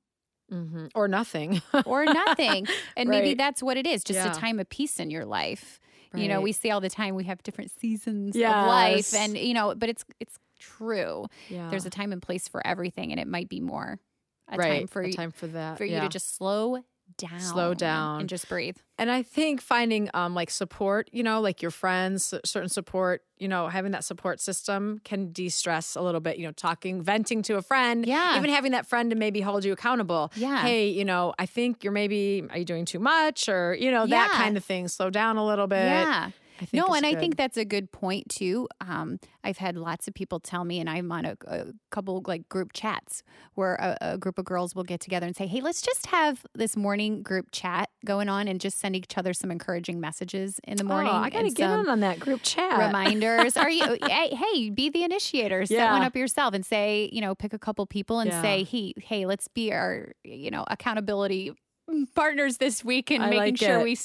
Mhm. 0.52 0.90
or 0.94 1.08
nothing. 1.08 1.62
or 1.86 2.06
nothing. 2.06 2.68
and 2.98 3.10
maybe 3.10 3.34
that's 3.34 3.64
what 3.64 3.78
it 3.78 3.88
is 3.88 4.04
just 4.04 4.18
Yeah. 4.20 4.32
a 4.32 4.36
time 4.36 4.60
of 4.60 4.70
peace 4.70 5.00
in 5.00 5.10
your 5.10 5.26
life. 5.26 5.80
You 6.18 6.28
know, 6.28 6.42
we 6.42 6.52
say 6.52 6.70
all 6.72 6.82
the 6.82 6.90
time 6.90 7.16
we 7.16 7.26
have 7.26 7.42
different 7.44 7.72
seasons 7.80 8.36
of 8.36 8.42
life 8.42 9.14
and 9.14 9.38
you 9.38 9.54
know, 9.54 9.76
but 9.76 9.90
it's 9.90 10.04
it's 10.20 10.38
true. 10.60 11.26
yeah. 11.50 11.70
There's 11.70 11.86
a 11.86 11.90
time 11.90 12.12
and 12.12 12.22
place 12.22 12.48
for 12.48 12.66
everything 12.66 13.12
and 13.12 13.20
it 13.20 13.28
might 13.28 13.50
be 13.50 13.60
more 13.60 14.00
a 14.50 14.58
right. 14.58 14.80
time 14.80 14.88
for 14.88 15.02
a 15.02 15.08
you 15.08 15.14
time 15.14 15.32
for 15.32 15.48
that. 15.48 15.78
for 15.78 15.86
you 15.86 16.00
to 16.00 16.10
just 16.10 16.36
slow 16.36 16.84
down. 17.18 17.40
Slow 17.40 17.74
down. 17.74 18.22
And 18.22 18.30
just 18.30 18.50
breathe. 18.50 18.78
And 18.98 19.10
I 19.12 19.24
think 19.24 19.62
finding 19.62 20.10
um 20.14 20.34
like 20.36 20.50
support, 20.50 21.10
you 21.14 21.24
know, 21.24 21.40
like 21.42 21.62
your 21.62 21.72
friends, 21.72 22.34
certain 22.44 22.70
support, 22.70 23.24
you 23.38 23.48
know, 23.48 23.68
having 23.68 23.92
that 23.92 24.04
support 24.04 24.40
system 24.40 25.00
can 25.04 25.32
de-stress 25.32 25.96
a 25.96 26.02
little 26.02 26.22
bit, 26.22 26.38
you 26.38 26.46
know, 26.46 26.52
talking, 26.52 27.02
venting 27.02 27.42
to 27.44 27.56
a 27.56 27.62
friend, 27.62 28.06
Yeah. 28.06 28.38
even 28.38 28.50
having 28.50 28.72
that 28.74 28.86
friend 28.86 29.10
to 29.12 29.16
maybe 29.16 29.42
hold 29.42 29.64
you 29.66 29.72
accountable. 29.74 30.32
Yeah. 30.36 30.62
Hey, 30.62 30.90
you 30.90 31.06
know, 31.06 31.34
I 31.40 31.46
think 31.46 31.84
you're 31.84 31.94
maybe 31.94 32.44
are 32.50 32.58
you 32.58 32.66
doing 32.66 32.86
too 32.86 33.00
much 33.00 33.48
or, 33.50 33.76
you 33.76 33.92
know, 33.92 34.06
that 34.08 34.30
Yeah. 34.32 34.38
kind 34.38 34.58
of 34.58 34.64
thing. 34.66 34.88
Slow 34.88 35.10
down 35.10 35.38
a 35.38 35.46
little 35.46 35.68
bit. 35.68 35.84
Yeah. 35.86 36.32
No, 36.74 36.94
and 36.94 37.06
I 37.06 37.16
think 37.16 37.36
that's 37.38 37.58
a 37.58 37.66
good 37.66 37.92
point 37.92 38.30
too. 38.30 38.68
Um, 38.82 39.20
I've 39.44 39.58
had 39.58 39.76
lots 39.78 40.08
of 40.08 40.14
people 40.14 40.40
tell 40.40 40.64
me, 40.64 40.80
and 40.80 40.90
I'm 40.90 41.12
on 41.12 41.26
a, 41.26 41.36
a 41.48 41.66
couple 41.92 42.24
like 42.26 42.48
group 42.50 42.72
chats 42.74 43.24
where 43.56 43.76
a, 43.76 43.98
a 44.14 44.18
group 44.18 44.40
of 44.40 44.46
girls 44.46 44.74
will 44.76 44.84
get 44.84 45.00
together 45.00 45.26
and 45.26 45.36
say, 45.36 45.48
"Hey, 45.48 45.62
let's 45.62 45.82
just 45.82 46.06
have 46.08 46.46
this 46.54 46.76
morning 46.78 47.24
group 47.24 47.48
chat 47.52 47.90
going 48.06 48.30
on, 48.30 48.48
and 48.48 48.60
just 48.62 48.80
send 48.80 48.96
each 48.96 49.18
other 49.18 49.34
some 49.34 49.52
encouraging 49.52 50.00
messages 50.00 50.60
in 50.64 50.78
the 50.78 50.84
morning." 50.84 51.12
Oh, 51.14 51.18
I 51.18 51.30
gotta 51.30 51.50
get 51.52 51.70
some 51.70 51.82
in 51.82 51.90
on 51.90 52.00
that 52.02 52.20
group 52.20 52.42
chat. 52.44 52.78
reminders. 52.78 53.58
Are 53.58 53.70
you? 53.70 53.98
Hey, 54.16 54.34
hey, 54.36 54.70
be 54.70 54.90
the 54.90 55.04
initiator. 55.04 55.66
Set 55.66 55.76
Yeah. 55.78 55.92
one 55.92 56.04
up 56.04 56.16
yourself 56.16 56.54
and 56.54 56.66
say, 56.66 57.10
you 57.12 57.20
know, 57.22 57.36
pick 57.36 57.54
a 57.54 57.60
couple 57.60 57.86
people 57.86 58.20
and 58.20 58.32
Yeah. 58.32 58.42
say, 58.42 58.64
hey, 58.64 58.94
hey, 59.02 59.26
let's 59.26 59.48
be 59.50 59.74
our, 59.74 60.14
you 60.24 60.50
know, 60.52 60.64
accountability 60.70 61.52
partners 62.16 62.58
this 62.58 62.84
week 62.84 63.12
and 63.12 63.24
I 63.24 63.30
making 63.30 63.56
like 63.56 63.58
sure 63.58 63.80
it. 63.80 63.84
we. 63.84 63.98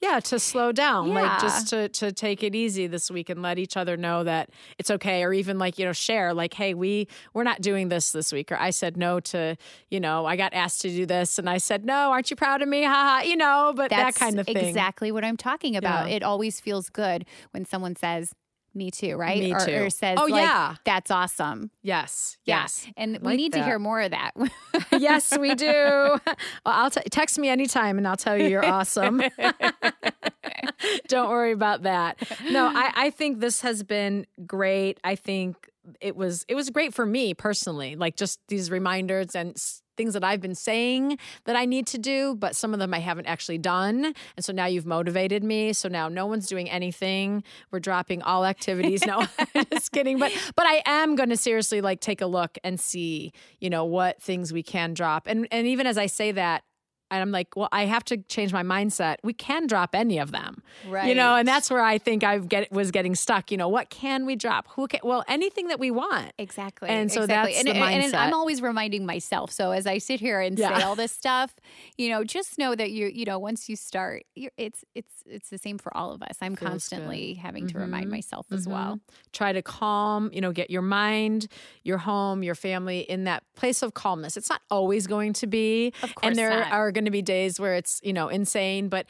Yeah, 0.00 0.18
to 0.20 0.38
slow 0.38 0.72
down, 0.72 1.08
Yeah. 1.08 1.14
like 1.22 1.40
just 1.42 1.68
to 1.68 1.88
to 1.90 2.10
take 2.10 2.42
it 2.42 2.54
easy 2.54 2.86
this 2.86 3.10
week 3.10 3.28
and 3.28 3.42
let 3.42 3.58
each 3.58 3.76
other 3.76 3.98
know 3.98 4.24
that 4.24 4.48
it's 4.78 4.90
okay, 4.90 5.22
or 5.22 5.32
even 5.34 5.58
like 5.58 5.78
you 5.78 5.84
know 5.84 5.92
share 5.92 6.32
like, 6.32 6.54
hey, 6.54 6.72
we 6.72 7.06
we're 7.34 7.44
not 7.44 7.60
doing 7.60 7.90
this 7.90 8.10
this 8.12 8.32
week, 8.32 8.50
or 8.50 8.58
I 8.58 8.70
said 8.70 8.96
no 8.96 9.20
to 9.20 9.56
you 9.90 10.00
know 10.00 10.24
I 10.24 10.36
got 10.36 10.54
asked 10.54 10.80
to 10.82 10.88
do 10.88 11.04
this 11.04 11.38
and 11.38 11.50
I 11.50 11.58
said 11.58 11.84
no, 11.84 12.10
aren't 12.12 12.30
you 12.30 12.36
proud 12.36 12.62
of 12.62 12.68
me? 12.68 12.82
Haha, 12.84 13.24
you 13.24 13.36
know, 13.36 13.74
but 13.76 13.90
That's 13.90 14.18
that 14.18 14.24
kind 14.24 14.40
of 14.40 14.46
thing. 14.46 14.56
exactly 14.56 15.12
what 15.12 15.22
I'm 15.24 15.36
talking 15.36 15.76
about. 15.76 16.08
Yeah. 16.08 16.16
It 16.16 16.22
always 16.22 16.60
feels 16.60 16.88
good 16.88 17.26
when 17.50 17.66
someone 17.66 17.94
says, 17.94 18.32
"Me 18.74 18.90
too," 18.90 19.16
right? 19.16 19.38
Me 19.38 19.52
or, 19.52 19.58
too. 19.60 19.74
or 19.84 19.90
says, 19.90 20.18
Oh, 20.20 20.26
like, 20.26 20.42
yeah. 20.42 20.74
that's 20.84 21.10
awesome." 21.10 21.70
Yes, 21.82 22.36
Yeah. 22.44 22.62
yes, 22.62 22.86
and 22.96 23.12
we 23.20 23.26
like 23.26 23.36
need 23.36 23.52
to 23.54 23.64
hear 23.64 23.78
more 23.78 24.00
of 24.00 24.10
that. 24.12 24.32
yes, 24.98 25.36
we 25.38 25.54
do. 25.54 25.66
Well, 26.66 26.74
I'll 26.74 26.90
t- 26.90 27.00
text 27.10 27.38
me 27.38 27.48
anytime 27.48 27.96
and 27.98 28.06
I'll 28.06 28.16
tell 28.16 28.36
you 28.36 28.46
you're 28.48 28.64
awesome. 28.64 29.22
Don't 31.08 31.28
worry 31.30 31.52
about 31.52 31.82
that. 31.82 32.18
No, 32.50 32.66
I, 32.66 32.92
I 32.94 33.10
think 33.10 33.40
this 33.40 33.62
has 33.62 33.82
been 33.82 34.26
great. 34.46 34.98
I 35.04 35.14
think 35.14 35.56
it 36.00 36.16
was 36.16 36.44
it 36.48 36.54
was 36.54 36.70
great 36.70 36.94
for 36.94 37.06
me 37.06 37.34
personally. 37.34 37.96
Like 37.96 38.16
just 38.16 38.40
these 38.48 38.70
reminders 38.70 39.34
and 39.34 39.56
things 40.00 40.14
that 40.14 40.24
I've 40.24 40.40
been 40.40 40.54
saying 40.54 41.18
that 41.44 41.56
I 41.56 41.66
need 41.66 41.86
to 41.88 41.98
do, 41.98 42.34
but 42.34 42.56
some 42.56 42.72
of 42.72 42.80
them 42.80 42.94
I 42.94 43.00
haven't 43.00 43.26
actually 43.26 43.58
done. 43.58 44.14
And 44.34 44.42
so 44.42 44.50
now 44.50 44.64
you've 44.64 44.86
motivated 44.86 45.44
me. 45.44 45.74
So 45.74 45.90
now 45.90 46.08
no 46.08 46.24
one's 46.24 46.46
doing 46.46 46.70
anything. 46.70 47.44
We're 47.70 47.80
dropping 47.80 48.22
all 48.22 48.46
activities. 48.46 49.04
No, 49.04 49.26
just 49.70 49.92
kidding. 49.92 50.18
But 50.18 50.32
but 50.56 50.64
I 50.64 50.82
am 50.86 51.16
going 51.16 51.28
to 51.28 51.36
seriously 51.36 51.82
like 51.82 52.00
take 52.00 52.22
a 52.22 52.26
look 52.26 52.56
and 52.64 52.80
see, 52.80 53.34
you 53.60 53.68
know, 53.68 53.84
what 53.84 54.22
things 54.22 54.54
we 54.54 54.62
can 54.62 54.94
drop. 54.94 55.26
And 55.26 55.46
and 55.50 55.66
even 55.66 55.86
as 55.86 55.98
I 55.98 56.06
say 56.06 56.32
that, 56.32 56.64
and 57.10 57.20
I'm 57.22 57.30
like, 57.30 57.56
well, 57.56 57.68
I 57.72 57.86
have 57.86 58.04
to 58.06 58.16
change 58.18 58.52
my 58.52 58.62
mindset. 58.62 59.16
We 59.22 59.32
can 59.32 59.66
drop 59.66 59.94
any 59.94 60.18
of 60.18 60.30
them, 60.32 60.62
right? 60.88 61.08
You 61.08 61.14
know, 61.14 61.34
and 61.36 61.46
that's 61.48 61.70
where 61.70 61.82
I 61.82 61.98
think 61.98 62.22
I 62.24 62.38
get 62.38 62.70
was 62.72 62.90
getting 62.90 63.14
stuck. 63.14 63.50
You 63.50 63.56
know, 63.56 63.68
what 63.68 63.90
can 63.90 64.26
we 64.26 64.36
drop? 64.36 64.68
Who 64.76 64.86
can? 64.86 65.00
Well, 65.02 65.24
anything 65.28 65.68
that 65.68 65.78
we 65.78 65.90
want. 65.90 66.32
Exactly. 66.38 66.88
And 66.88 67.10
so 67.10 67.22
exactly. 67.22 67.52
that's 67.54 67.66
and, 67.66 67.76
the 67.76 67.82
and- 67.84 68.04
and 68.04 68.14
I'm 68.14 68.34
always 68.34 68.62
reminding 68.62 69.06
myself. 69.06 69.50
So 69.50 69.70
as 69.72 69.86
I 69.86 69.98
sit 69.98 70.20
here 70.20 70.40
and 70.40 70.58
Yeah. 70.58 70.78
say 70.78 70.84
all 70.84 70.94
this 70.96 71.12
stuff, 71.22 71.54
you 71.98 72.08
know, 72.10 72.24
just 72.24 72.58
know 72.58 72.74
that 72.74 72.90
you 72.90 73.06
you 73.06 73.24
know 73.24 73.38
once 73.38 73.68
you 73.68 73.76
start, 73.76 74.24
you're, 74.34 74.52
it's 74.56 74.84
it's 74.94 75.22
it's 75.26 75.50
the 75.50 75.58
same 75.58 75.78
for 75.78 75.96
all 75.96 76.12
of 76.12 76.22
us. 76.22 76.36
I'm 76.40 76.56
Feels 76.56 76.70
constantly 76.70 77.34
having 77.34 77.66
to 77.68 77.78
remind 77.78 78.06
Mhm. 78.06 78.10
myself 78.10 78.46
as 78.52 78.66
well. 78.68 79.00
Try 79.32 79.52
to 79.52 79.62
calm, 79.62 80.30
you 80.32 80.40
know, 80.40 80.52
get 80.52 80.70
your 80.70 80.82
mind, 80.82 81.46
your 81.84 81.98
home, 81.98 82.42
your 82.42 82.54
family 82.54 83.00
in 83.00 83.24
that 83.24 83.42
place 83.54 83.82
of 83.82 83.94
calmness. 83.94 84.36
It's 84.36 84.48
not 84.50 84.60
always 84.70 85.06
going 85.06 85.32
to 85.34 85.46
be. 85.46 85.92
Of 86.02 86.14
course 86.14 86.26
and 86.30 86.36
there 86.36 86.50
not. 86.50 86.72
are 86.72 86.92
going 87.00 87.06
to 87.06 87.10
be 87.10 87.22
days 87.22 87.58
where 87.58 87.74
it's, 87.76 87.98
you 88.04 88.12
know, 88.12 88.28
insane, 88.28 88.88
but 88.88 89.06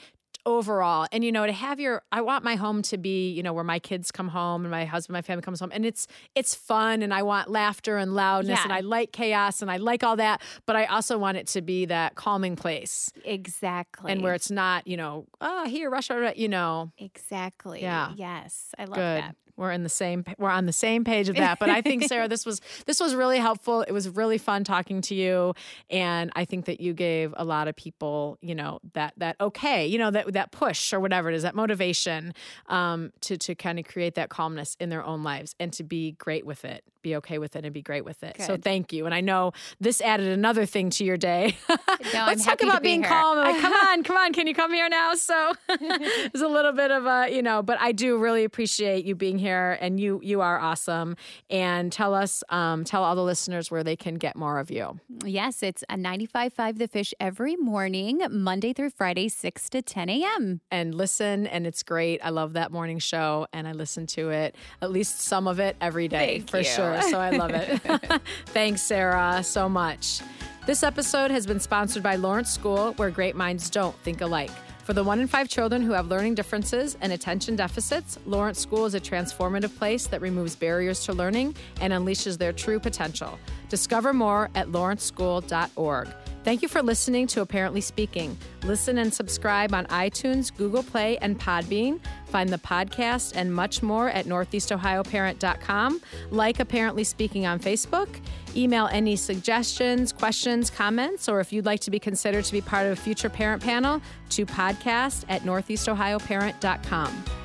overall 0.47 1.07
and 1.13 1.23
you 1.23 1.31
know 1.31 1.45
to 1.45 1.53
have 1.53 1.79
your 1.79 2.01
i 2.13 2.21
want 2.23 2.43
my 2.43 2.55
home 2.55 2.81
to 2.81 2.97
be 2.97 3.31
you 3.31 3.43
know 3.43 3.53
where 3.53 3.63
my 3.63 3.79
kids 3.79 4.11
come 4.11 4.27
home 4.29 4.63
and 4.63 4.71
my 4.71 4.87
husband 4.87 5.13
my 5.13 5.21
family 5.21 5.43
comes 5.43 5.61
home 5.61 5.71
and 5.71 5.85
it's 5.85 6.07
it's 6.35 6.55
fun 6.55 7.03
and 7.03 7.13
i 7.13 7.23
want 7.23 7.51
laughter 7.51 7.99
and 7.99 8.15
loudness 8.15 8.57
Yeah. 8.59 8.63
and 8.65 8.73
i 8.73 8.81
like 8.81 9.13
chaos 9.13 9.61
and 9.61 9.71
i 9.71 9.77
like 9.77 10.03
all 10.03 10.17
that 10.17 10.41
but 10.65 10.77
i 10.77 10.87
also 10.87 11.19
want 11.19 11.37
it 11.37 11.47
to 11.49 11.61
be 11.61 11.85
that 11.85 12.15
calming 12.15 12.57
place 12.57 13.13
Exactly. 13.23 14.11
and 14.11 14.23
where 14.23 14.33
it's 14.33 14.51
not 14.51 14.87
you 14.87 14.97
know 14.97 15.27
oh 15.43 15.67
here 15.67 15.91
rush 15.91 16.11
hour 16.11 16.33
you 16.35 16.49
know 16.49 16.91
exactly. 16.97 17.83
Yeah. 17.83 18.13
Yes, 18.17 18.75
I 18.79 18.85
love 18.87 18.95
Good. 18.97 19.23
that. 19.23 19.37
We're 19.61 19.73
in 19.73 19.83
the 19.83 19.91
same 19.91 20.25
we're 20.39 20.49
on 20.49 20.65
the 20.65 20.73
same 20.73 21.05
page 21.05 21.29
of 21.29 21.37
that. 21.37 21.59
But 21.59 21.69
I 21.69 21.83
think 21.83 22.05
Sarah, 22.05 22.29
this 22.29 22.47
was 22.47 22.61
this 22.87 22.99
was 22.99 23.15
really 23.15 23.39
helpful. 23.39 23.83
It 23.83 23.93
was 23.93 24.09
really 24.09 24.39
fun 24.39 24.65
talking 24.65 25.03
to 25.03 25.15
you. 25.15 25.55
And 25.91 26.33
I 26.35 26.47
think 26.47 26.65
that 26.65 26.81
you 26.81 26.95
gave 26.95 27.35
a 27.37 27.45
lot 27.45 27.69
of 27.69 27.77
people, 27.77 28.39
you 28.41 28.55
know, 28.55 28.81
that 28.95 29.13
that 29.19 29.37
okay, 29.39 29.87
you 29.87 29.99
know, 29.99 30.11
that 30.11 30.33
that 30.33 30.51
push 30.51 30.93
or 30.95 30.99
whatever 30.99 31.29
it 31.29 31.35
is, 31.35 31.43
that 31.43 31.55
motivation 31.55 32.33
um 32.69 33.13
to 33.21 33.37
to 33.37 33.55
kind 33.55 33.79
of 33.79 33.85
create 33.85 34.15
that 34.15 34.31
calmness 34.31 34.77
in 34.81 34.89
their 34.89 35.05
own 35.05 35.23
lives 35.23 35.55
and 35.61 35.73
to 35.75 35.85
be 35.85 36.13
great 36.13 36.47
with 36.47 36.65
it. 36.65 36.83
Be 37.03 37.17
okay 37.17 37.39
with 37.39 37.57
it 37.57 37.65
and 37.65 37.73
be 37.73 37.83
great 37.83 38.05
with 38.05 38.23
it. 38.23 38.41
So 38.43 38.57
thank 38.59 38.93
you. 38.93 39.07
And 39.07 39.15
I 39.15 39.21
know 39.23 39.53
this 39.81 40.01
added 40.03 40.29
another 40.29 40.67
thing 40.67 40.91
to 40.91 41.05
your 41.05 41.17
day. 41.17 41.57
I'm 41.69 42.27
Let's 42.27 42.45
talk 42.45 42.63
about 42.63 42.83
be 42.83 42.89
being 42.89 43.03
here. 43.03 43.11
calm. 43.11 43.39
Like, 43.39 43.61
come 43.61 43.73
on, 43.89 44.03
come 44.03 44.17
on, 44.17 44.33
can 44.33 44.47
you 44.47 44.55
come 44.55 44.73
here 44.73 44.89
now? 44.89 45.15
So 45.15 45.53
there's 45.79 46.43
a 46.43 46.49
little 46.49 46.73
bit 46.73 46.91
of 46.91 47.07
a, 47.07 47.29
you 47.31 47.43
know, 47.43 47.63
but 47.63 47.79
I 47.81 47.93
do 47.93 48.19
really 48.19 48.45
appreciate 48.45 49.05
you 49.05 49.15
being 49.15 49.39
here 49.51 49.79
and 49.81 49.99
you 49.99 50.21
you 50.23 50.41
are 50.41 50.59
awesome. 50.59 51.17
And 51.49 51.93
tell 51.93 52.15
us, 52.15 52.43
um, 52.49 52.85
tell 52.85 53.03
all 53.05 53.17
the 53.17 53.23
listeners 53.23 53.71
where 53.71 53.83
they 53.83 53.97
can 53.97 54.15
get 54.15 54.37
more 54.37 54.59
of 54.59 54.71
you. 54.71 55.01
Yes, 55.25 55.63
it's 55.63 55.83
a 55.89 55.97
95.5 55.97 56.79
The 56.79 56.89
Fish 56.89 57.13
every 57.19 57.57
morning, 57.57 58.21
Monday 58.31 58.73
through 58.73 58.91
Friday, 58.91 59.29
6 59.29 59.71
to 59.71 59.83
10 59.83 60.09
a.m. 60.09 60.61
And 60.71 60.95
listen, 60.95 61.47
and 61.47 61.67
it's 61.67 61.83
great. 61.83 62.21
I 62.23 62.31
love 62.31 62.53
that 62.55 62.71
morning 62.71 62.99
show 62.99 63.47
and 63.53 63.67
I 63.67 63.73
listen 63.73 64.07
to 64.09 64.31
it, 64.31 64.55
at 64.81 64.91
least 64.91 65.21
some 65.21 65.49
of 65.49 65.59
it 65.59 65.77
every 65.81 66.09
day 66.09 66.39
Thank 66.39 66.51
for 66.51 66.59
you. 66.59 66.65
sure. 66.65 67.03
So 67.03 67.19
I 67.19 67.31
love 67.31 67.51
it. 67.51 67.81
Thanks, 68.47 68.83
Sarah, 68.83 69.43
so 69.43 69.69
much. 69.69 70.21
This 70.67 70.83
episode 70.83 71.31
has 71.31 71.47
been 71.47 71.61
sponsored 71.61 72.03
by 72.03 72.17
Lawrence 72.17 72.51
School, 72.51 72.93
where 72.95 73.11
great 73.11 73.35
minds 73.35 73.71
don't 73.71 73.97
think 74.05 74.21
alike. 74.21 74.51
For 74.91 74.95
the 74.95 75.05
one 75.05 75.21
in 75.21 75.29
five 75.29 75.49
children 75.49 75.83
who 75.83 75.93
have 75.93 76.09
learning 76.09 76.35
differences 76.35 76.97
and 77.01 77.13
attention 77.13 77.55
deficits, 77.55 78.19
Lawrence 78.27 78.59
School 78.59 78.87
is 78.87 78.95
a 78.97 79.01
transformative 79.01 79.79
place 79.79 80.09
that 80.09 80.21
removes 80.21 80.57
barriers 80.57 81.05
to 81.05 81.13
learning 81.13 81.55
and 81.81 81.93
unleashes 81.93 82.37
their 82.37 82.53
true 82.53 82.81
potential. 82.81 83.39
Discover 83.69 84.15
more 84.15 84.51
at 84.57 84.67
lawrenceschool.org. 84.67 86.09
Thank 86.43 86.63
you 86.63 86.69
for 86.69 86.83
listening 86.83 87.27
to 87.29 87.43
Apparently 87.43 87.83
Speaking. 87.83 88.37
Listen 88.65 88.99
and 88.99 89.13
subscribe 89.13 89.75
on 89.75 89.85
iTunes, 89.87 90.55
Google 90.57 90.83
Play, 90.83 91.19
and 91.19 91.39
Podbean. 91.39 92.01
Find 92.29 92.49
the 92.49 92.59
podcast 92.59 93.33
and 93.37 93.55
much 93.55 93.83
more 93.83 94.09
at 94.09 94.25
northeastohioparent.com. 94.25 96.01
Like 96.31 96.61
Apparently 96.61 97.05
Speaking 97.05 97.47
on 97.47 97.61
Facebook. 97.61 98.09
Email 98.57 98.89
any 98.91 99.17
suggestions, 99.17 100.13
questions, 100.13 100.71
comments, 100.71 101.29
or 101.29 101.41
if 101.41 101.53
you'd 101.53 101.67
like 101.67 101.81
to 101.81 101.91
be 101.91 101.99
considered 101.99 102.45
to 102.47 102.53
be 102.53 102.61
part 102.61 102.87
of 102.87 102.93
a 102.93 102.97
future 102.97 103.29
parent 103.29 103.63
panel 103.63 104.01
to 104.31 104.47
podcast 104.47 105.25
at 105.29 105.43
northeastohioparent.com. 105.43 107.40